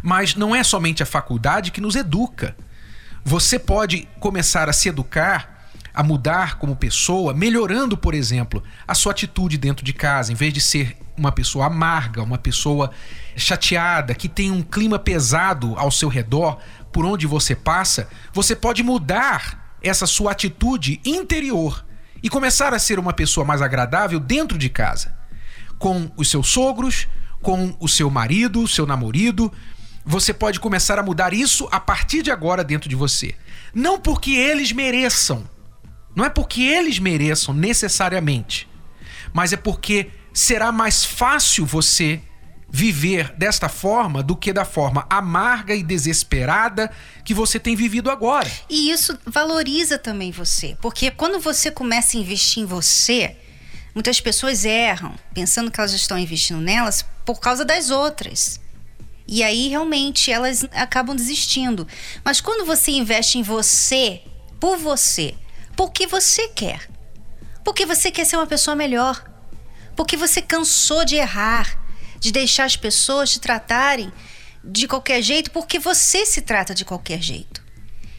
Mas 0.03 0.37
não 0.37 0.55
é 0.55 0.63
somente 0.63 1.03
a 1.03 1.07
faculdade 1.07 1.73
que 1.73 1.81
nos 1.81 1.97
educa. 1.97 2.57
Você 3.25 3.59
pode 3.59 4.09
começar 4.21 4.69
a 4.69 4.73
se 4.73 4.89
educar 4.89 5.58
a 5.99 6.03
mudar 6.05 6.59
como 6.59 6.77
pessoa, 6.77 7.35
melhorando, 7.35 7.99
por 7.99 8.15
exemplo, 8.15 8.63
a 8.87 8.95
sua 8.95 9.11
atitude 9.11 9.59
dentro 9.59 9.85
de 9.85 9.93
casa, 9.93 10.31
em 10.31 10.35
vez 10.37 10.55
de 10.55 10.61
ser 10.61 10.97
uma 11.17 11.33
pessoa 11.33 11.67
amarga, 11.67 12.23
uma 12.23 12.39
pessoa 12.39 12.93
chateada, 13.35 14.15
que 14.15 14.29
tem 14.29 14.49
um 14.49 14.63
clima 14.63 14.97
pesado 14.97 15.75
ao 15.77 15.91
seu 15.91 16.09
redor, 16.09 16.61
por 16.93 17.05
onde 17.05 17.27
você 17.27 17.57
passa, 17.57 18.09
você 18.33 18.55
pode 18.55 18.81
mudar 18.81 19.77
essa 19.83 20.07
sua 20.07 20.31
atitude 20.31 21.01
interior 21.05 21.85
e 22.23 22.31
começar 22.31 22.73
a 22.73 22.79
ser 22.79 23.01
uma 23.01 23.13
pessoa 23.13 23.45
mais 23.45 23.61
agradável 23.61 24.21
dentro 24.21 24.57
de 24.57 24.69
casa, 24.69 25.13
com 25.81 26.13
os 26.17 26.31
seus 26.31 26.47
sogros, 26.47 27.09
com 27.43 27.77
o 27.81 27.89
seu 27.89 28.09
marido, 28.09 28.69
seu 28.69 28.87
namorado. 28.87 29.53
Você 30.07 30.33
pode 30.33 30.61
começar 30.61 30.97
a 30.97 31.03
mudar 31.03 31.35
isso 31.35 31.69
a 31.73 31.81
partir 31.81 32.23
de 32.23 32.31
agora 32.31 32.63
dentro 32.63 32.89
de 32.89 32.95
você. 32.95 33.35
Não 33.75 33.99
porque 33.99 34.31
eles 34.31 34.71
mereçam, 34.71 35.58
não 36.19 36.25
é 36.25 36.29
porque 36.29 36.63
eles 36.63 36.99
mereçam 36.99 37.55
necessariamente, 37.55 38.69
mas 39.33 39.53
é 39.53 39.57
porque 39.57 40.11
será 40.35 40.73
mais 40.73 41.05
fácil 41.05 41.65
você 41.65 42.21
viver 42.69 43.33
desta 43.39 43.69
forma 43.69 44.21
do 44.21 44.35
que 44.35 44.53
da 44.53 44.65
forma 44.65 45.07
amarga 45.09 45.77
e 45.77 45.83
desesperada 45.83 46.91
que 47.25 47.33
você 47.33 47.61
tem 47.61 47.77
vivido 47.77 48.11
agora. 48.11 48.51
E 48.69 48.91
isso 48.91 49.17
valoriza 49.25 49.97
também 49.97 50.33
você, 50.33 50.77
porque 50.83 51.09
quando 51.13 51.39
você 51.39 51.71
começa 51.71 52.17
a 52.17 52.21
investir 52.21 52.65
em 52.65 52.67
você, 52.67 53.37
muitas 53.95 54.21
pessoas 54.21 54.65
erram 54.65 55.15
pensando 55.33 55.71
que 55.71 55.79
elas 55.79 55.93
estão 55.93 56.19
investindo 56.19 56.61
nelas 56.61 57.07
por 57.25 57.39
causa 57.39 57.65
das 57.65 57.91
outras. 57.91 58.61
E 59.25 59.45
aí 59.45 59.69
realmente 59.69 60.33
elas 60.33 60.67
acabam 60.73 61.15
desistindo. 61.15 61.87
Mas 62.25 62.41
quando 62.41 62.67
você 62.67 62.91
investe 62.91 63.39
em 63.39 63.43
você, 63.43 64.23
por 64.59 64.77
você, 64.77 65.37
porque 65.79 66.09
você 66.09 66.49
quer. 66.49 66.91
Porque 67.65 67.87
você 67.87 68.11
quer 68.11 68.25
ser 68.25 68.35
uma 68.35 68.49
pessoa 68.49 68.75
melhor. 68.75 69.25
Porque 69.95 70.17
você 70.17 70.43
cansou 70.43 71.05
de 71.05 71.15
errar, 71.15 71.81
de 72.19 72.33
deixar 72.33 72.65
as 72.65 72.77
pessoas 72.77 73.31
te 73.31 73.39
tratarem 73.39 74.13
de 74.65 74.89
qualquer 74.89 75.23
jeito, 75.23 75.53
porque 75.53 75.79
você 75.79 76.27
se 76.27 76.43
trata 76.43 76.75
de 76.75 76.85
qualquer 76.85 77.23
jeito. 77.23 77.63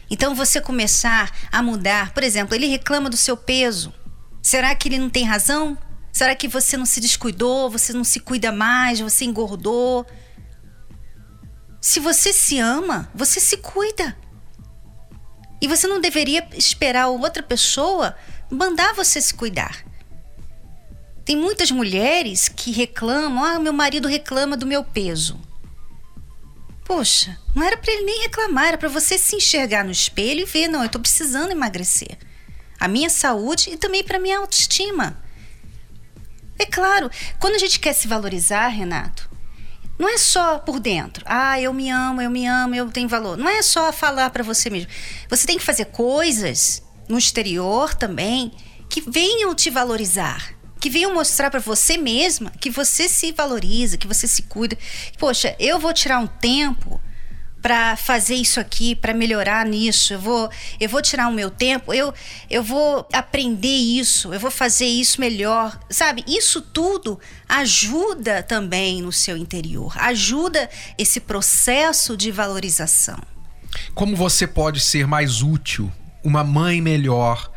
Então 0.09 0.33
você 0.33 0.61
começar 0.61 1.35
a 1.51 1.61
mudar, 1.61 2.13
por 2.13 2.23
exemplo, 2.23 2.55
ele 2.55 2.65
reclama 2.65 3.09
do 3.09 3.17
seu 3.17 3.35
peso. 3.35 3.93
Será 4.41 4.73
que 4.73 4.87
ele 4.87 4.97
não 4.97 5.09
tem 5.09 5.25
razão? 5.25 5.77
Será 6.13 6.33
que 6.35 6.47
você 6.47 6.77
não 6.77 6.85
se 6.85 7.01
descuidou, 7.01 7.69
você 7.69 7.91
não 7.91 8.05
se 8.05 8.21
cuida 8.21 8.53
mais, 8.53 9.01
você 9.01 9.25
engordou? 9.25 10.05
Se 11.81 11.99
você 11.99 12.31
se 12.31 12.57
ama, 12.57 13.11
você 13.13 13.41
se 13.41 13.57
cuida. 13.57 14.17
E 15.61 15.67
você 15.67 15.87
não 15.87 15.99
deveria 15.99 16.47
esperar 16.53 17.07
outra 17.07 17.43
pessoa 17.43 18.15
mandar 18.49 18.93
você 18.93 19.21
se 19.21 19.33
cuidar. 19.33 19.85
Tem 21.25 21.35
muitas 21.35 21.69
mulheres 21.69 22.47
que 22.47 22.71
reclamam: 22.71 23.43
ah, 23.43 23.59
meu 23.59 23.73
marido 23.73 24.07
reclama 24.07 24.57
do 24.57 24.65
meu 24.65 24.83
peso. 24.83 25.39
Poxa, 26.83 27.39
não 27.53 27.63
era 27.63 27.77
para 27.77 27.93
ele 27.93 28.03
nem 28.03 28.21
reclamar, 28.23 28.69
era 28.69 28.77
para 28.77 28.89
você 28.89 29.15
se 29.15 29.35
enxergar 29.35 29.85
no 29.85 29.91
espelho 29.91 30.41
e 30.41 30.45
ver: 30.45 30.67
não, 30.67 30.79
eu 30.79 30.87
estou 30.87 30.99
precisando 30.99 31.51
emagrecer. 31.51 32.17
A 32.79 32.87
minha 32.87 33.09
saúde 33.09 33.69
e 33.71 33.77
também 33.77 34.03
para 34.03 34.17
minha 34.17 34.39
autoestima. 34.39 35.21
É 36.57 36.65
claro, 36.65 37.11
quando 37.39 37.55
a 37.55 37.59
gente 37.59 37.79
quer 37.79 37.93
se 37.93 38.07
valorizar, 38.07 38.67
Renato, 38.69 39.28
não 39.99 40.07
é 40.07 40.17
só 40.17 40.57
por 40.57 40.79
dentro. 40.79 41.25
Ah, 41.27 41.59
eu 41.59 41.73
me 41.73 41.89
amo, 41.89 42.21
eu 42.21 42.31
me 42.31 42.47
amo, 42.47 42.73
eu 42.73 42.89
tenho 42.89 43.09
valor. 43.09 43.37
Não 43.37 43.49
é 43.49 43.61
só 43.61 43.91
falar 43.91 44.29
para 44.29 44.41
você 44.41 44.69
mesmo. 44.69 44.89
Você 45.29 45.45
tem 45.45 45.57
que 45.57 45.63
fazer 45.63 45.85
coisas 45.85 46.81
no 47.09 47.17
exterior 47.17 47.93
também 47.93 48.53
que 48.89 49.01
venham 49.01 49.53
te 49.53 49.69
valorizar, 49.69 50.53
que 50.79 50.89
venham 50.89 51.13
mostrar 51.13 51.51
para 51.51 51.59
você 51.59 51.97
mesma 51.97 52.49
que 52.61 52.69
você 52.69 53.09
se 53.09 53.33
valoriza, 53.33 53.97
que 53.97 54.07
você 54.07 54.25
se 54.25 54.43
cuida. 54.43 54.77
Poxa, 55.17 55.53
eu 55.59 55.77
vou 55.77 55.93
tirar 55.93 56.19
um 56.19 56.27
tempo 56.27 57.01
para 57.61 57.95
fazer 57.95 58.35
isso 58.35 58.59
aqui, 58.59 58.95
para 58.95 59.13
melhorar 59.13 59.65
nisso. 59.65 60.13
Eu 60.13 60.19
vou, 60.19 60.49
eu 60.79 60.89
vou 60.89 61.01
tirar 61.01 61.27
o 61.27 61.33
meu 61.33 61.49
tempo, 61.49 61.93
eu, 61.93 62.13
eu 62.49 62.63
vou 62.63 63.07
aprender 63.11 63.67
isso, 63.67 64.33
eu 64.33 64.39
vou 64.39 64.51
fazer 64.51 64.85
isso 64.85 65.19
melhor. 65.19 65.79
Sabe? 65.89 66.23
Isso 66.27 66.61
tudo 66.61 67.19
ajuda 67.47 68.43
também 68.43 69.01
no 69.01 69.11
seu 69.11 69.35
interior, 69.35 69.93
ajuda 69.97 70.69
esse 70.97 71.19
processo 71.19 72.15
de 72.15 72.31
valorização. 72.31 73.19
Como 73.93 74.15
você 74.15 74.47
pode 74.47 74.79
ser 74.79 75.05
mais 75.05 75.41
útil, 75.41 75.91
uma 76.23 76.43
mãe 76.43 76.81
melhor, 76.81 77.51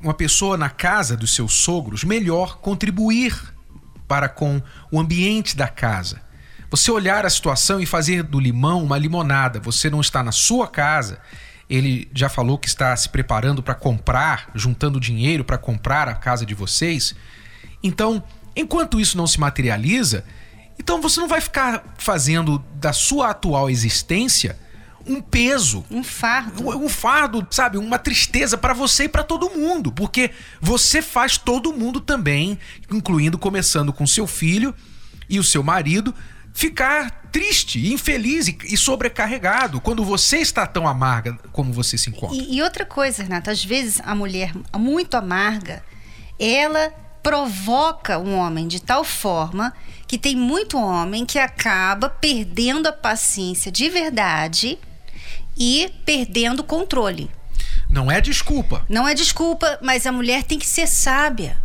uma 0.00 0.14
pessoa 0.14 0.56
na 0.56 0.70
casa 0.70 1.16
dos 1.16 1.34
seus 1.34 1.54
sogros 1.54 2.04
melhor 2.04 2.58
contribuir 2.58 3.54
para 4.08 4.28
com 4.28 4.62
o 4.90 4.98
ambiente 4.98 5.56
da 5.56 5.68
casa 5.68 6.29
você 6.70 6.90
olhar 6.90 7.26
a 7.26 7.30
situação 7.30 7.80
e 7.80 7.86
fazer 7.86 8.22
do 8.22 8.38
limão 8.38 8.82
uma 8.84 8.96
limonada. 8.96 9.58
Você 9.60 9.90
não 9.90 10.00
está 10.00 10.22
na 10.22 10.32
sua 10.32 10.68
casa. 10.68 11.18
Ele 11.68 12.08
já 12.14 12.28
falou 12.28 12.56
que 12.56 12.68
está 12.68 12.94
se 12.96 13.08
preparando 13.08 13.62
para 13.62 13.74
comprar, 13.74 14.50
juntando 14.54 15.00
dinheiro 15.00 15.44
para 15.44 15.58
comprar 15.58 16.08
a 16.08 16.14
casa 16.14 16.46
de 16.46 16.54
vocês. 16.54 17.14
Então, 17.82 18.22
enquanto 18.54 19.00
isso 19.00 19.16
não 19.16 19.26
se 19.26 19.38
materializa, 19.40 20.24
então 20.78 21.00
você 21.00 21.20
não 21.20 21.28
vai 21.28 21.40
ficar 21.40 21.94
fazendo 21.98 22.58
da 22.74 22.92
sua 22.92 23.30
atual 23.30 23.68
existência 23.68 24.56
um 25.06 25.20
peso, 25.20 25.84
um 25.90 26.04
fardo, 26.04 26.68
um, 26.68 26.84
um 26.84 26.88
fardo, 26.88 27.46
sabe, 27.50 27.78
uma 27.78 27.98
tristeza 27.98 28.56
para 28.56 28.74
você 28.74 29.04
e 29.04 29.08
para 29.08 29.22
todo 29.22 29.50
mundo, 29.50 29.90
porque 29.90 30.30
você 30.60 31.00
faz 31.00 31.38
todo 31.38 31.72
mundo 31.72 32.00
também, 32.00 32.58
incluindo 32.90 33.38
começando 33.38 33.92
com 33.92 34.06
seu 34.06 34.26
filho 34.26 34.74
e 35.28 35.38
o 35.38 35.44
seu 35.44 35.62
marido, 35.62 36.14
ficar 36.52 37.10
triste, 37.30 37.92
infeliz 37.92 38.48
e 38.48 38.76
sobrecarregado 38.76 39.80
quando 39.80 40.04
você 40.04 40.38
está 40.38 40.66
tão 40.66 40.86
amarga 40.86 41.38
como 41.52 41.72
você 41.72 41.96
se 41.96 42.10
encontra. 42.10 42.36
E, 42.36 42.56
e 42.56 42.62
outra 42.62 42.84
coisa, 42.84 43.22
Renata, 43.22 43.50
às 43.50 43.64
vezes 43.64 44.00
a 44.04 44.14
mulher 44.14 44.52
muito 44.76 45.16
amarga, 45.16 45.82
ela 46.38 46.92
provoca 47.22 48.18
um 48.18 48.36
homem 48.36 48.66
de 48.66 48.80
tal 48.80 49.04
forma 49.04 49.72
que 50.06 50.18
tem 50.18 50.34
muito 50.34 50.78
homem 50.78 51.24
que 51.24 51.38
acaba 51.38 52.08
perdendo 52.08 52.88
a 52.88 52.92
paciência 52.92 53.70
de 53.70 53.88
verdade 53.88 54.78
e 55.56 55.92
perdendo 56.04 56.60
o 56.60 56.64
controle. 56.64 57.30
Não 57.88 58.10
é 58.10 58.20
desculpa. 58.20 58.84
Não 58.88 59.06
é 59.06 59.14
desculpa, 59.14 59.78
mas 59.82 60.06
a 60.06 60.12
mulher 60.12 60.44
tem 60.44 60.58
que 60.58 60.66
ser 60.66 60.86
sábia. 60.86 61.58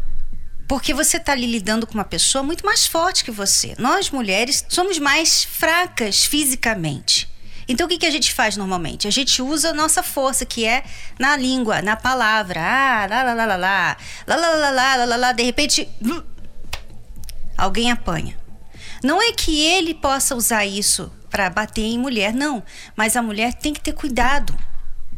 Porque 0.67 0.93
você 0.93 1.17
está 1.17 1.31
ali 1.31 1.45
lidando 1.45 1.85
com 1.85 1.93
uma 1.93 2.03
pessoa 2.03 2.43
muito 2.43 2.65
mais 2.65 2.87
forte 2.87 3.23
que 3.23 3.31
você. 3.31 3.75
Nós, 3.77 4.09
mulheres, 4.09 4.65
somos 4.67 4.97
mais 4.97 5.43
fracas 5.43 6.25
fisicamente. 6.25 7.29
Então, 7.67 7.85
o 7.85 7.89
que, 7.89 7.97
que 7.97 8.05
a 8.05 8.11
gente 8.11 8.33
faz 8.33 8.57
normalmente? 8.57 9.07
A 9.07 9.11
gente 9.11 9.41
usa 9.41 9.69
a 9.69 9.73
nossa 9.73 10.03
força, 10.03 10.45
que 10.45 10.65
é 10.65 10.83
na 11.19 11.35
língua, 11.35 11.81
na 11.81 11.95
palavra. 11.95 12.59
Ah, 12.61 13.07
lá, 13.09 13.23
lá, 13.23 13.33
lá, 13.33 13.45
lá, 13.45 13.55
lá, 13.55 13.97
lá, 14.27 14.37
lá, 14.37 14.69
lá, 14.69 14.95
lá, 14.95 15.05
lá, 15.05 15.15
lá. 15.15 15.31
De 15.31 15.43
repente, 15.43 15.87
alguém 17.57 17.91
apanha. 17.91 18.37
Não 19.03 19.21
é 19.21 19.31
que 19.31 19.61
ele 19.61 19.93
possa 19.93 20.35
usar 20.35 20.65
isso 20.65 21.11
para 21.29 21.49
bater 21.49 21.83
em 21.83 21.97
mulher, 21.97 22.33
não. 22.33 22.63
Mas 22.95 23.15
a 23.15 23.21
mulher 23.21 23.53
tem 23.53 23.73
que 23.73 23.81
ter 23.81 23.93
cuidado. 23.93 24.57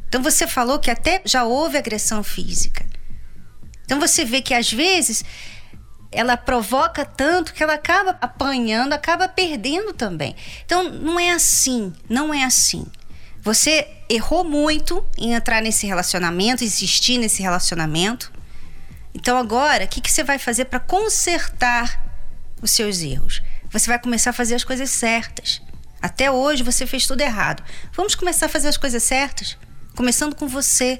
Então, 0.07 0.21
você 0.21 0.47
falou 0.47 0.79
que 0.79 0.89
até 0.89 1.21
já 1.25 1.43
houve 1.43 1.77
agressão 1.77 2.23
física. 2.23 2.85
Então 3.87 4.01
você 4.01 4.25
vê 4.25 4.41
que 4.41 4.53
às 4.53 4.69
vezes 4.69 5.23
ela 6.11 6.35
provoca 6.35 7.05
tanto 7.05 7.53
que 7.53 7.63
ela 7.63 7.75
acaba 7.75 8.17
apanhando, 8.19 8.91
acaba 8.91 9.29
perdendo 9.29 9.93
também. 9.93 10.35
Então 10.65 10.83
não 10.83 11.17
é 11.17 11.31
assim, 11.31 11.93
não 12.09 12.33
é 12.33 12.43
assim. 12.43 12.85
Você 13.41 13.87
errou 14.09 14.43
muito 14.43 15.05
em 15.17 15.33
entrar 15.33 15.61
nesse 15.61 15.87
relacionamento, 15.87 16.65
insistir 16.65 17.17
nesse 17.17 17.41
relacionamento. 17.41 18.29
Então 19.13 19.37
agora, 19.37 19.85
o 19.85 19.87
que, 19.87 20.01
que 20.01 20.11
você 20.11 20.21
vai 20.21 20.37
fazer 20.37 20.65
para 20.65 20.81
consertar 20.81 22.05
os 22.61 22.71
seus 22.71 22.99
erros? 23.01 23.41
Você 23.71 23.87
vai 23.87 23.99
começar 23.99 24.31
a 24.31 24.33
fazer 24.33 24.55
as 24.55 24.65
coisas 24.65 24.89
certas. 24.89 25.61
Até 26.01 26.29
hoje 26.29 26.61
você 26.61 26.85
fez 26.85 27.07
tudo 27.07 27.21
errado. 27.21 27.63
Vamos 27.93 28.15
começar 28.15 28.47
a 28.47 28.49
fazer 28.49 28.67
as 28.67 28.77
coisas 28.77 29.01
certas, 29.01 29.57
começando 29.95 30.35
com 30.35 30.45
você. 30.47 30.99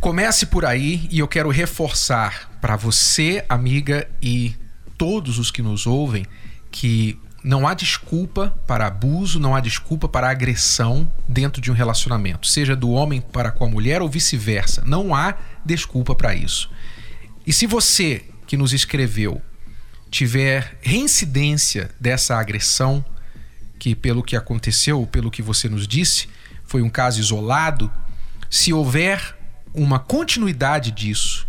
Comece 0.00 0.46
por 0.46 0.64
aí 0.64 1.08
e 1.10 1.18
eu 1.18 1.26
quero 1.26 1.50
reforçar 1.50 2.56
para 2.60 2.76
você, 2.76 3.44
amiga, 3.48 4.08
e 4.22 4.54
todos 4.96 5.40
os 5.40 5.50
que 5.50 5.60
nos 5.60 5.88
ouvem 5.88 6.24
que 6.70 7.18
não 7.42 7.66
há 7.66 7.74
desculpa 7.74 8.56
para 8.64 8.86
abuso, 8.86 9.40
não 9.40 9.56
há 9.56 9.60
desculpa 9.60 10.08
para 10.08 10.30
agressão 10.30 11.10
dentro 11.28 11.60
de 11.60 11.70
um 11.70 11.74
relacionamento, 11.74 12.46
seja 12.46 12.76
do 12.76 12.90
homem 12.90 13.20
para 13.20 13.50
com 13.50 13.64
a 13.64 13.68
mulher 13.68 14.00
ou 14.00 14.08
vice-versa. 14.08 14.84
Não 14.86 15.12
há 15.14 15.34
desculpa 15.64 16.14
para 16.14 16.32
isso. 16.32 16.70
E 17.44 17.52
se 17.52 17.66
você 17.66 18.24
que 18.46 18.56
nos 18.56 18.72
escreveu 18.72 19.42
tiver 20.10 20.78
reincidência 20.80 21.90
dessa 21.98 22.36
agressão, 22.36 23.04
que 23.78 23.94
pelo 23.94 24.22
que 24.22 24.36
aconteceu, 24.36 25.06
pelo 25.06 25.30
que 25.30 25.42
você 25.42 25.68
nos 25.68 25.88
disse, 25.88 26.28
foi 26.64 26.82
um 26.82 26.90
caso 26.90 27.18
isolado, 27.18 27.90
se 28.48 28.72
houver 28.72 29.37
uma 29.74 29.98
continuidade 29.98 30.90
disso 30.90 31.46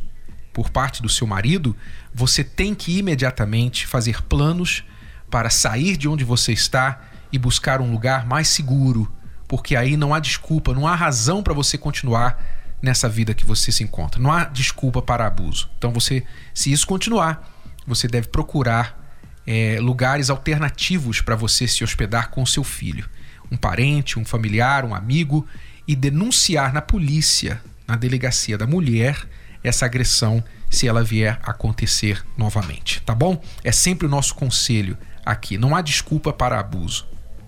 por 0.54 0.70
parte 0.70 1.02
do 1.02 1.10
seu 1.10 1.26
marido, 1.26 1.76
você 2.14 2.44
tem 2.44 2.76
que 2.76 2.98
imediatamente 2.98 3.88
fazer 3.88 4.22
planos 4.24 4.84
para 5.30 5.50
sair 5.50 5.96
de 5.96 6.08
onde 6.08 6.24
você 6.24 6.52
está 6.52 7.02
e 7.32 7.38
buscar 7.38 7.82
um 7.82 7.92
lugar 7.92 8.26
mais 8.26 8.50
seguro, 8.50 9.12
porque 9.48 9.76
aí 9.76 9.96
não 9.96 10.14
há 10.14 10.20
desculpa, 10.20 10.74
não 10.74 10.88
há 10.88 10.96
razão 10.96 11.44
para 11.44 11.54
você 11.54 11.78
continuar 11.78 12.44
nessa 12.82 13.08
vida 13.08 13.34
que 13.34 13.46
você 13.46 13.72
se 13.72 13.84
encontra. 13.84 14.22
Não 14.22 14.32
há 14.32 14.46
desculpa 14.46 15.02
para 15.02 15.28
abuso. 15.28 15.70
Então 15.78 15.92
você, 15.92 16.24
se 16.54 16.72
isso 16.72 16.88
continuar, 16.88 17.48
você 17.86 18.08
deve 18.08 18.28
procurar 18.28 18.98
é, 19.46 19.80
lugares 19.80 20.30
alternativos 20.30 21.22
para 21.22 21.36
você 21.36 21.68
se 21.68 21.84
hospedar 21.84 22.30
com 22.30 22.46
seu 22.46 22.64
filho, 22.64 23.10
um 23.52 23.58
parente, 23.58 24.20
um 24.20 24.26
familiar, 24.26 24.86
um 24.86 24.94
amigo 24.94 25.48
e 25.88 25.96
denunciar 25.96 26.74
na 26.74 26.82
polícia 26.82 27.62
na 27.90 27.96
delegacia 27.96 28.58
da 28.58 28.68
mulher 28.68 29.28
essa 29.64 29.86
agressão 29.86 30.44
se 30.70 30.88
ela 30.88 31.04
vier 31.04 31.40
acontecer 31.44 32.24
novamente, 32.38 33.02
tá 33.02 33.14
bom? 33.14 33.42
É 33.64 33.72
sempre 33.72 34.06
o 34.06 34.10
nosso 34.10 34.36
conselho 34.36 34.98
aqui, 35.26 35.58
não 35.58 35.76
há 35.76 35.82
desculpa 35.82 36.32
para 36.32 36.60
abuso, 36.60 37.08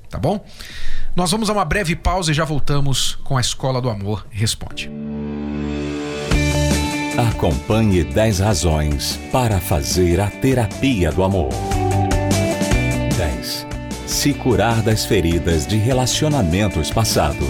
tá 0.09 0.17
bom? 0.17 0.43
Nós 1.15 1.31
vamos 1.31 1.49
a 1.49 1.53
uma 1.53 1.63
breve 1.63 1.95
pausa 1.95 2.31
e 2.31 2.33
já 2.33 2.43
voltamos 2.43 3.15
com 3.23 3.37
a 3.37 3.41
Escola 3.41 3.81
do 3.81 3.89
Amor 3.89 4.25
Responde. 4.29 4.89
Acompanhe 7.29 8.03
10 8.03 8.39
razões 8.39 9.19
para 9.31 9.59
fazer 9.59 10.19
a 10.19 10.27
terapia 10.27 11.11
do 11.11 11.23
amor. 11.23 11.49
10. 13.17 13.67
Se 14.07 14.33
curar 14.33 14.81
das 14.81 15.05
feridas 15.05 15.67
de 15.67 15.77
relacionamentos 15.77 16.89
passados. 16.89 17.49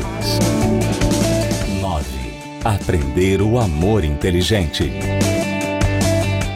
Aprender 2.64 3.42
o 3.42 3.58
amor 3.58 4.04
inteligente. 4.06 4.94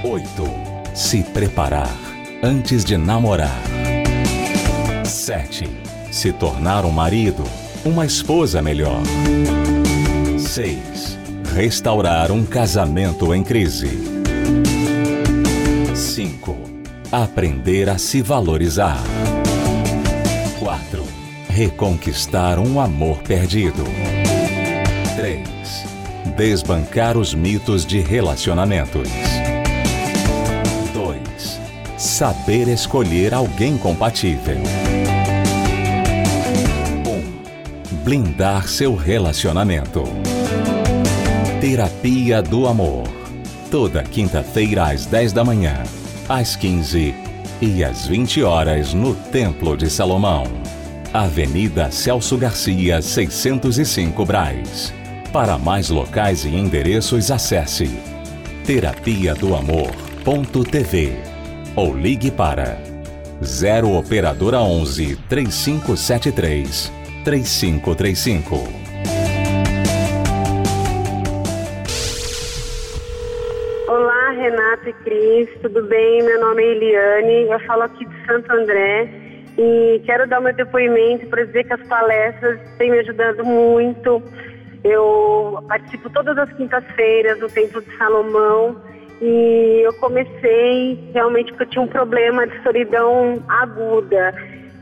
8. 0.04 0.24
Se 0.94 1.24
preparar 1.24 1.98
antes 2.44 2.86
de 2.86 2.96
namorar. 2.96 3.60
7. 5.04 5.68
Se 6.12 6.32
tornar 6.32 6.86
um 6.86 6.92
marido, 6.92 7.44
uma 7.84 8.06
esposa 8.06 8.62
melhor. 8.62 9.02
6. 10.38 11.18
Restaurar 11.56 12.32
um 12.32 12.46
casamento 12.46 13.34
em 13.34 13.44
crise. 13.44 13.90
5. 15.96 16.56
Aprender 17.12 17.90
a 17.90 17.98
se 17.98 18.22
valorizar. 18.22 19.02
4. 20.60 21.04
Reconquistar 21.50 22.60
um 22.60 22.80
amor 22.80 23.24
perdido. 23.24 23.84
3 26.36 26.56
Desbancar 26.56 27.18
os 27.18 27.34
mitos 27.34 27.86
de 27.86 28.00
relacionamentos. 28.00 29.08
2. 30.94 31.62
Saber 31.98 32.68
escolher 32.68 33.34
alguém 33.34 33.78
compatível. 33.78 34.58
1. 37.06 37.10
Um, 37.10 38.04
blindar 38.04 38.68
seu 38.68 38.96
relacionamento. 38.96 40.04
Terapia 41.62 42.42
do 42.42 42.68
Amor. 42.68 43.08
Toda 43.72 44.04
quinta-feira 44.04 44.92
às 44.92 45.06
10 45.06 45.34
da 45.34 45.44
manhã, 45.44 45.84
às 46.28 46.56
15 46.56 47.14
e 47.62 47.84
às 47.84 48.08
20 48.08 48.44
horas 48.44 48.94
no 48.94 49.16
Templo 49.16 49.76
de 49.76 49.90
Salomão. 49.90 50.44
Avenida 51.14 51.90
Celso 51.92 52.38
Garcia, 52.38 53.02
605 53.02 54.26
Braz. 54.26 55.05
Para 55.36 55.58
mais 55.58 55.90
locais 55.90 56.46
e 56.46 56.56
endereços, 56.56 57.30
acesse 57.30 57.90
terapia 58.66 59.36
do 59.36 59.54
amor.tv 59.54 61.12
ou 61.76 61.94
ligue 61.94 62.32
para 62.32 62.78
0 63.44 63.98
operadora 63.98 64.60
11 64.60 65.18
3573 65.28 66.90
3535. 67.26 68.56
Olá, 73.90 74.30
Renato 74.30 74.88
e 74.88 74.94
Cris, 75.04 75.50
tudo 75.62 75.84
bem? 75.84 76.24
Meu 76.24 76.40
nome 76.40 76.64
é 76.64 76.66
Eliane, 76.66 77.52
eu 77.52 77.60
falo 77.68 77.82
aqui 77.82 78.06
de 78.06 78.26
Santo 78.26 78.50
André 78.54 79.10
e 79.58 80.02
quero 80.06 80.30
dar 80.30 80.40
meu 80.40 80.54
depoimento 80.54 81.28
para 81.28 81.44
dizer 81.44 81.66
que 81.66 81.74
as 81.74 81.88
palestras 81.88 82.58
têm 82.78 82.90
me 82.90 83.00
ajudado 83.00 83.44
muito. 83.44 84.24
Eu 84.86 85.64
participo 85.68 86.12
todas 86.12 86.38
as 86.38 86.52
quintas-feiras 86.54 87.40
no 87.40 87.50
Templo 87.50 87.82
de 87.82 87.98
Salomão 87.98 88.80
e 89.20 89.82
eu 89.84 89.92
comecei 89.94 91.10
realmente 91.12 91.52
porque 91.52 91.64
eu 91.64 91.70
tinha 91.70 91.82
um 91.82 91.88
problema 91.88 92.46
de 92.46 92.62
solidão 92.62 93.44
aguda. 93.50 94.32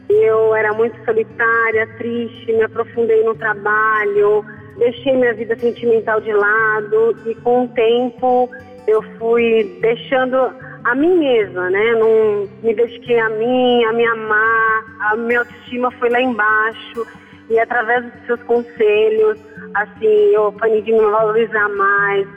Eu 0.10 0.54
era 0.54 0.74
muito 0.74 0.94
solitária, 1.06 1.88
triste, 1.98 2.52
me 2.52 2.64
aprofundei 2.64 3.24
no 3.24 3.34
trabalho, 3.34 4.44
deixei 4.78 5.16
minha 5.16 5.34
vida 5.34 5.58
sentimental 5.58 6.20
de 6.20 6.34
lado 6.34 7.18
e 7.26 7.34
com 7.36 7.64
o 7.64 7.68
tempo 7.70 8.50
eu 8.86 9.02
fui 9.18 9.80
deixando 9.80 10.36
a 10.84 10.96
mim 10.96 11.18
mesma, 11.18 11.70
né? 11.70 11.94
Não 11.94 12.50
me 12.62 12.76
dediquei 12.76 13.18
a 13.22 13.30
mim, 13.30 13.86
a 13.86 13.94
me 13.94 14.06
amar, 14.06 14.84
a 15.00 15.16
minha 15.16 15.40
autoestima 15.40 15.90
foi 15.92 16.10
lá 16.10 16.20
embaixo 16.20 17.08
e 17.50 17.60
através 17.60 18.04
dos 18.06 18.26
seus 18.26 18.44
conselhos, 18.44 19.40
assim, 19.76 20.32
eu 20.34 20.48
aprendi 20.48 20.94
a 20.94 20.98
me 20.98 21.12
valorizar 21.12 21.70
mais, 21.70 22.28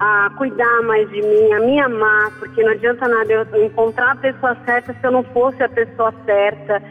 a 0.00 0.30
cuidar 0.36 0.82
mais 0.82 1.08
de 1.10 1.22
mim, 1.22 1.52
a 1.52 1.60
me 1.60 1.80
amar, 1.80 2.30
porque 2.38 2.62
não 2.62 2.72
adianta 2.72 3.06
nada 3.08 3.32
eu 3.32 3.64
encontrar 3.64 4.12
a 4.12 4.16
pessoa 4.16 4.56
certa 4.64 4.92
se 4.92 5.06
eu 5.06 5.12
não 5.12 5.22
fosse 5.24 5.62
a 5.62 5.68
pessoa 5.68 6.12
certa. 6.24 6.82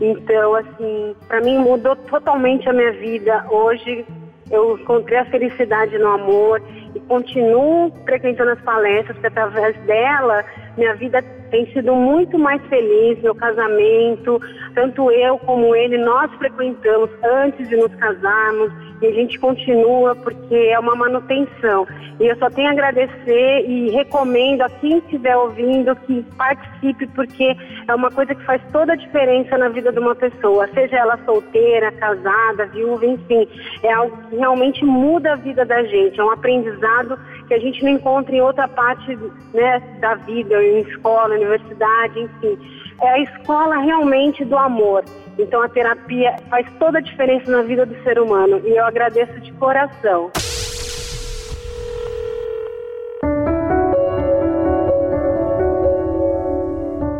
Então, 0.00 0.54
assim, 0.54 1.14
para 1.28 1.40
mim 1.40 1.58
mudou 1.58 1.94
totalmente 1.96 2.68
a 2.68 2.72
minha 2.72 2.92
vida. 2.92 3.44
Hoje 3.50 4.04
eu 4.50 4.78
encontrei 4.78 5.18
a 5.18 5.24
felicidade 5.26 5.96
no 5.98 6.08
amor 6.08 6.60
e 6.94 7.00
continuo 7.00 7.92
frequentando 8.04 8.50
as 8.50 8.60
palestras, 8.62 9.16
porque 9.16 9.28
através 9.28 9.76
dela 9.86 10.44
minha 10.76 10.94
vida 10.94 11.22
tem 11.50 11.70
sido 11.72 11.94
muito 11.94 12.38
mais 12.38 12.64
feliz, 12.66 13.20
meu 13.22 13.34
casamento, 13.34 14.40
tanto 14.74 15.10
eu 15.10 15.38
como 15.38 15.74
ele, 15.74 15.98
nós 15.98 16.32
frequentamos 16.34 17.10
antes 17.22 17.68
de 17.68 17.76
nos 17.76 17.94
casarmos 17.96 18.72
e 19.00 19.06
a 19.06 19.12
gente 19.12 19.38
continua 19.38 20.14
porque 20.14 20.54
é 20.54 20.78
uma 20.78 20.94
manutenção. 20.94 21.86
E 22.18 22.26
eu 22.26 22.36
só 22.36 22.50
tenho 22.50 22.68
a 22.68 22.72
agradecer 22.72 23.64
e 23.66 23.90
recomendo 23.90 24.62
a 24.62 24.68
quem 24.68 24.98
estiver 24.98 25.36
ouvindo 25.36 25.96
que 25.96 26.22
participe, 26.36 27.06
porque 27.08 27.56
é 27.88 27.94
uma 27.94 28.10
coisa 28.10 28.34
que 28.34 28.44
faz 28.44 28.60
toda 28.70 28.92
a 28.92 28.96
diferença 28.96 29.56
na 29.56 29.68
vida 29.70 29.90
de 29.90 29.98
uma 29.98 30.14
pessoa, 30.14 30.68
seja 30.74 30.96
ela 30.96 31.18
solteira, 31.24 31.90
casada, 31.92 32.66
viúva, 32.66 33.06
enfim. 33.06 33.48
É 33.82 33.92
algo 33.92 34.16
que 34.28 34.36
realmente 34.36 34.84
muda 34.84 35.32
a 35.32 35.36
vida 35.36 35.64
da 35.64 35.82
gente, 35.84 36.20
é 36.20 36.24
um 36.24 36.30
aprendizado 36.30 37.18
que 37.48 37.54
a 37.54 37.58
gente 37.58 37.82
não 37.82 37.90
encontra 37.90 38.34
em 38.34 38.40
outra 38.40 38.68
parte 38.68 39.18
né, 39.54 39.80
da 40.00 40.14
vida, 40.14 40.62
em 40.62 40.80
escola, 40.82 41.34
universidade, 41.34 42.20
enfim. 42.20 42.79
É 43.02 43.08
a 43.08 43.18
escola 43.20 43.78
realmente 43.78 44.44
do 44.44 44.56
amor. 44.56 45.04
Então 45.38 45.62
a 45.62 45.68
terapia 45.68 46.36
faz 46.50 46.66
toda 46.78 46.98
a 46.98 47.00
diferença 47.00 47.50
na 47.50 47.62
vida 47.62 47.86
do 47.86 48.00
ser 48.02 48.18
humano 48.18 48.60
e 48.64 48.76
eu 48.76 48.84
agradeço 48.84 49.40
de 49.40 49.52
coração. 49.52 50.30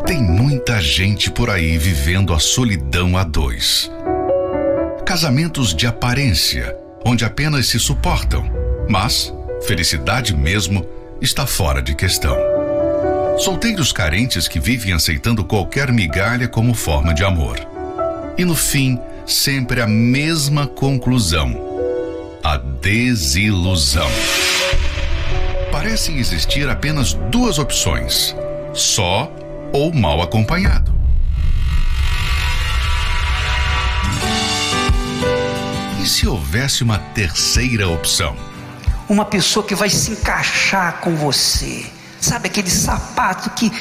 Tem 0.06 0.22
muita 0.22 0.80
gente 0.80 1.30
por 1.30 1.48
aí 1.48 1.78
vivendo 1.78 2.34
a 2.34 2.38
solidão 2.38 3.16
a 3.16 3.24
dois. 3.24 3.90
Casamentos 5.06 5.74
de 5.74 5.86
aparência, 5.86 6.76
onde 7.04 7.24
apenas 7.24 7.68
se 7.68 7.78
suportam, 7.78 8.44
mas 8.88 9.34
felicidade 9.66 10.36
mesmo 10.36 10.86
está 11.20 11.46
fora 11.46 11.80
de 11.80 11.94
questão. 11.94 12.49
Solteiros 13.40 13.90
carentes 13.90 14.46
que 14.46 14.60
vivem 14.60 14.92
aceitando 14.92 15.42
qualquer 15.42 15.90
migalha 15.90 16.46
como 16.46 16.74
forma 16.74 17.14
de 17.14 17.24
amor. 17.24 17.58
E 18.36 18.44
no 18.44 18.54
fim, 18.54 19.00
sempre 19.26 19.80
a 19.80 19.86
mesma 19.86 20.66
conclusão: 20.66 21.58
a 22.44 22.58
desilusão. 22.58 24.10
Parecem 25.72 26.18
existir 26.18 26.68
apenas 26.68 27.14
duas 27.30 27.58
opções: 27.58 28.36
só 28.74 29.32
ou 29.72 29.90
mal 29.90 30.20
acompanhado. 30.20 30.92
E 35.98 36.06
se 36.06 36.28
houvesse 36.28 36.82
uma 36.82 36.98
terceira 36.98 37.88
opção? 37.88 38.36
Uma 39.08 39.24
pessoa 39.24 39.64
que 39.64 39.74
vai 39.74 39.88
se 39.88 40.10
encaixar 40.10 41.00
com 41.00 41.16
você. 41.16 41.99
Sabe 42.20 42.48
aquele 42.48 42.70
sapato 42.70 43.50
que 43.50 43.72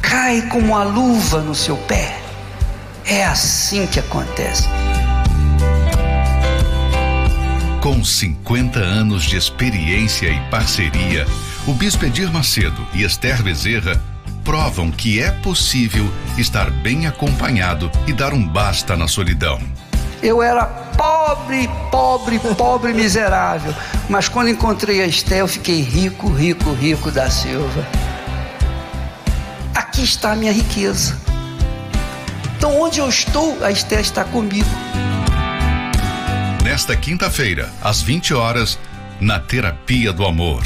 cai 0.00 0.42
como 0.48 0.68
uma 0.68 0.82
luva 0.82 1.40
no 1.40 1.54
seu 1.54 1.76
pé? 1.76 2.20
É 3.04 3.24
assim 3.24 3.86
que 3.86 3.98
acontece. 3.98 4.68
Com 7.80 8.04
50 8.04 8.78
anos 8.78 9.24
de 9.24 9.36
experiência 9.36 10.28
e 10.28 10.50
parceria, 10.50 11.26
o 11.66 11.74
Bispo 11.74 12.04
Edir 12.04 12.32
Macedo 12.32 12.86
e 12.94 13.02
Esther 13.02 13.42
Bezerra 13.42 14.00
provam 14.44 14.90
que 14.90 15.20
é 15.20 15.30
possível 15.30 16.12
estar 16.38 16.70
bem 16.70 17.06
acompanhado 17.06 17.90
e 18.06 18.12
dar 18.12 18.32
um 18.32 18.46
basta 18.46 18.96
na 18.96 19.08
solidão. 19.08 19.60
Eu 20.22 20.40
era 20.40 20.64
pobre, 20.64 21.68
pobre, 21.90 22.38
pobre, 22.56 22.92
miserável. 22.92 23.74
Mas 24.08 24.28
quando 24.28 24.50
encontrei 24.50 25.02
a 25.02 25.06
Esté, 25.06 25.40
eu 25.40 25.48
fiquei 25.48 25.80
rico, 25.82 26.32
rico, 26.32 26.72
rico 26.72 27.10
da 27.10 27.28
Silva. 27.28 27.86
Aqui 29.74 30.04
está 30.04 30.32
a 30.32 30.36
minha 30.36 30.52
riqueza. 30.52 31.18
Então, 32.56 32.80
onde 32.80 33.00
eu 33.00 33.08
estou, 33.08 33.58
a 33.64 33.72
Esté 33.72 34.00
está 34.00 34.22
comigo. 34.22 34.68
Nesta 36.62 36.96
quinta-feira, 36.96 37.68
às 37.82 38.00
20 38.00 38.32
horas, 38.34 38.78
na 39.20 39.40
Terapia 39.40 40.12
do 40.12 40.24
Amor. 40.24 40.62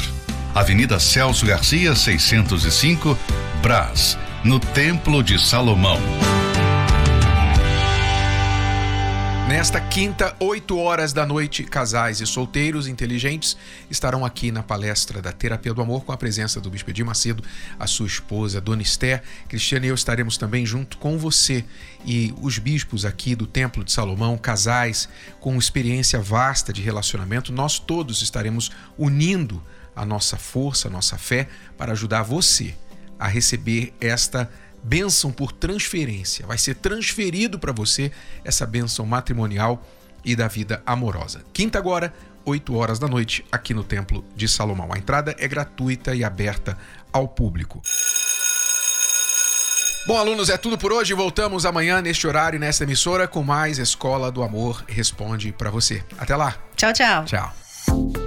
Avenida 0.53 0.99
Celso 0.99 1.45
Garcia, 1.45 1.95
605, 1.95 3.17
Brás, 3.61 4.17
no 4.43 4.59
Templo 4.59 5.23
de 5.23 5.43
Salomão. 5.43 5.99
Nesta 9.47 9.79
quinta, 9.79 10.35
8 10.41 10.77
horas 10.77 11.13
da 11.13 11.25
noite, 11.25 11.63
casais 11.63 12.19
e 12.19 12.27
solteiros 12.27 12.85
inteligentes 12.85 13.55
estarão 13.89 14.25
aqui 14.25 14.51
na 14.51 14.61
palestra 14.61 15.21
da 15.21 15.31
Terapia 15.31 15.73
do 15.73 15.81
Amor 15.81 16.03
com 16.03 16.11
a 16.11 16.17
presença 16.17 16.59
do 16.59 16.69
Bispo 16.69 16.89
Edir 16.89 17.05
Macedo, 17.05 17.41
a 17.79 17.87
sua 17.87 18.07
esposa, 18.07 18.59
Dona 18.59 18.81
Esther. 18.81 19.23
Cristiano 19.47 19.85
e 19.85 19.87
eu 19.87 19.95
estaremos 19.95 20.37
também 20.37 20.65
junto 20.65 20.97
com 20.97 21.17
você 21.17 21.63
e 22.05 22.35
os 22.41 22.59
bispos 22.59 23.05
aqui 23.05 23.35
do 23.35 23.47
Templo 23.47 23.85
de 23.85 23.91
Salomão, 23.93 24.37
casais 24.37 25.07
com 25.39 25.57
experiência 25.57 26.19
vasta 26.19 26.73
de 26.73 26.81
relacionamento. 26.81 27.53
Nós 27.53 27.79
todos 27.79 28.21
estaremos 28.21 28.69
unindo 28.97 29.63
a 29.95 30.05
nossa 30.05 30.35
força, 30.35 30.89
a 30.89 30.91
nossa 30.91 31.17
fé 31.17 31.47
para 31.77 31.93
ajudar 31.93 32.21
você 32.21 32.75
a 33.17 33.27
receber 33.27 33.93
esta 34.01 34.51
bênção 34.87 35.31
por 35.31 35.51
transferência. 35.51 36.47
Vai 36.47 36.57
ser 36.57 36.75
transferido 36.75 37.59
para 37.59 37.73
você 37.73 38.11
essa 38.43 38.65
bênção 38.65 39.05
matrimonial 39.05 39.85
e 40.23 40.35
da 40.35 40.47
vida 40.47 40.81
amorosa. 40.85 41.43
Quinta 41.51 41.77
agora, 41.77 42.13
8 42.45 42.73
horas 42.73 42.97
da 42.97 43.07
noite, 43.07 43.45
aqui 43.51 43.73
no 43.73 43.83
Templo 43.83 44.23
de 44.35 44.47
Salomão. 44.47 44.93
A 44.93 44.97
entrada 44.97 45.35
é 45.37 45.47
gratuita 45.47 46.15
e 46.15 46.23
aberta 46.23 46.77
ao 47.11 47.27
público. 47.27 47.81
Bom, 50.07 50.17
alunos, 50.17 50.49
é 50.49 50.55
tudo 50.55 50.77
por 50.77 50.93
hoje. 50.93 51.13
Voltamos 51.13 51.65
amanhã 51.65 52.01
neste 52.01 52.25
horário, 52.25 52.57
nesta 52.57 52.85
emissora, 52.85 53.27
com 53.27 53.43
mais 53.43 53.77
Escola 53.77 54.31
do 54.31 54.41
Amor 54.41 54.85
Responde 54.87 55.51
para 55.51 55.69
você. 55.69 56.01
Até 56.17 56.33
lá. 56.33 56.55
Tchau, 56.77 56.93
tchau. 56.93 57.25
Tchau. 57.25 58.26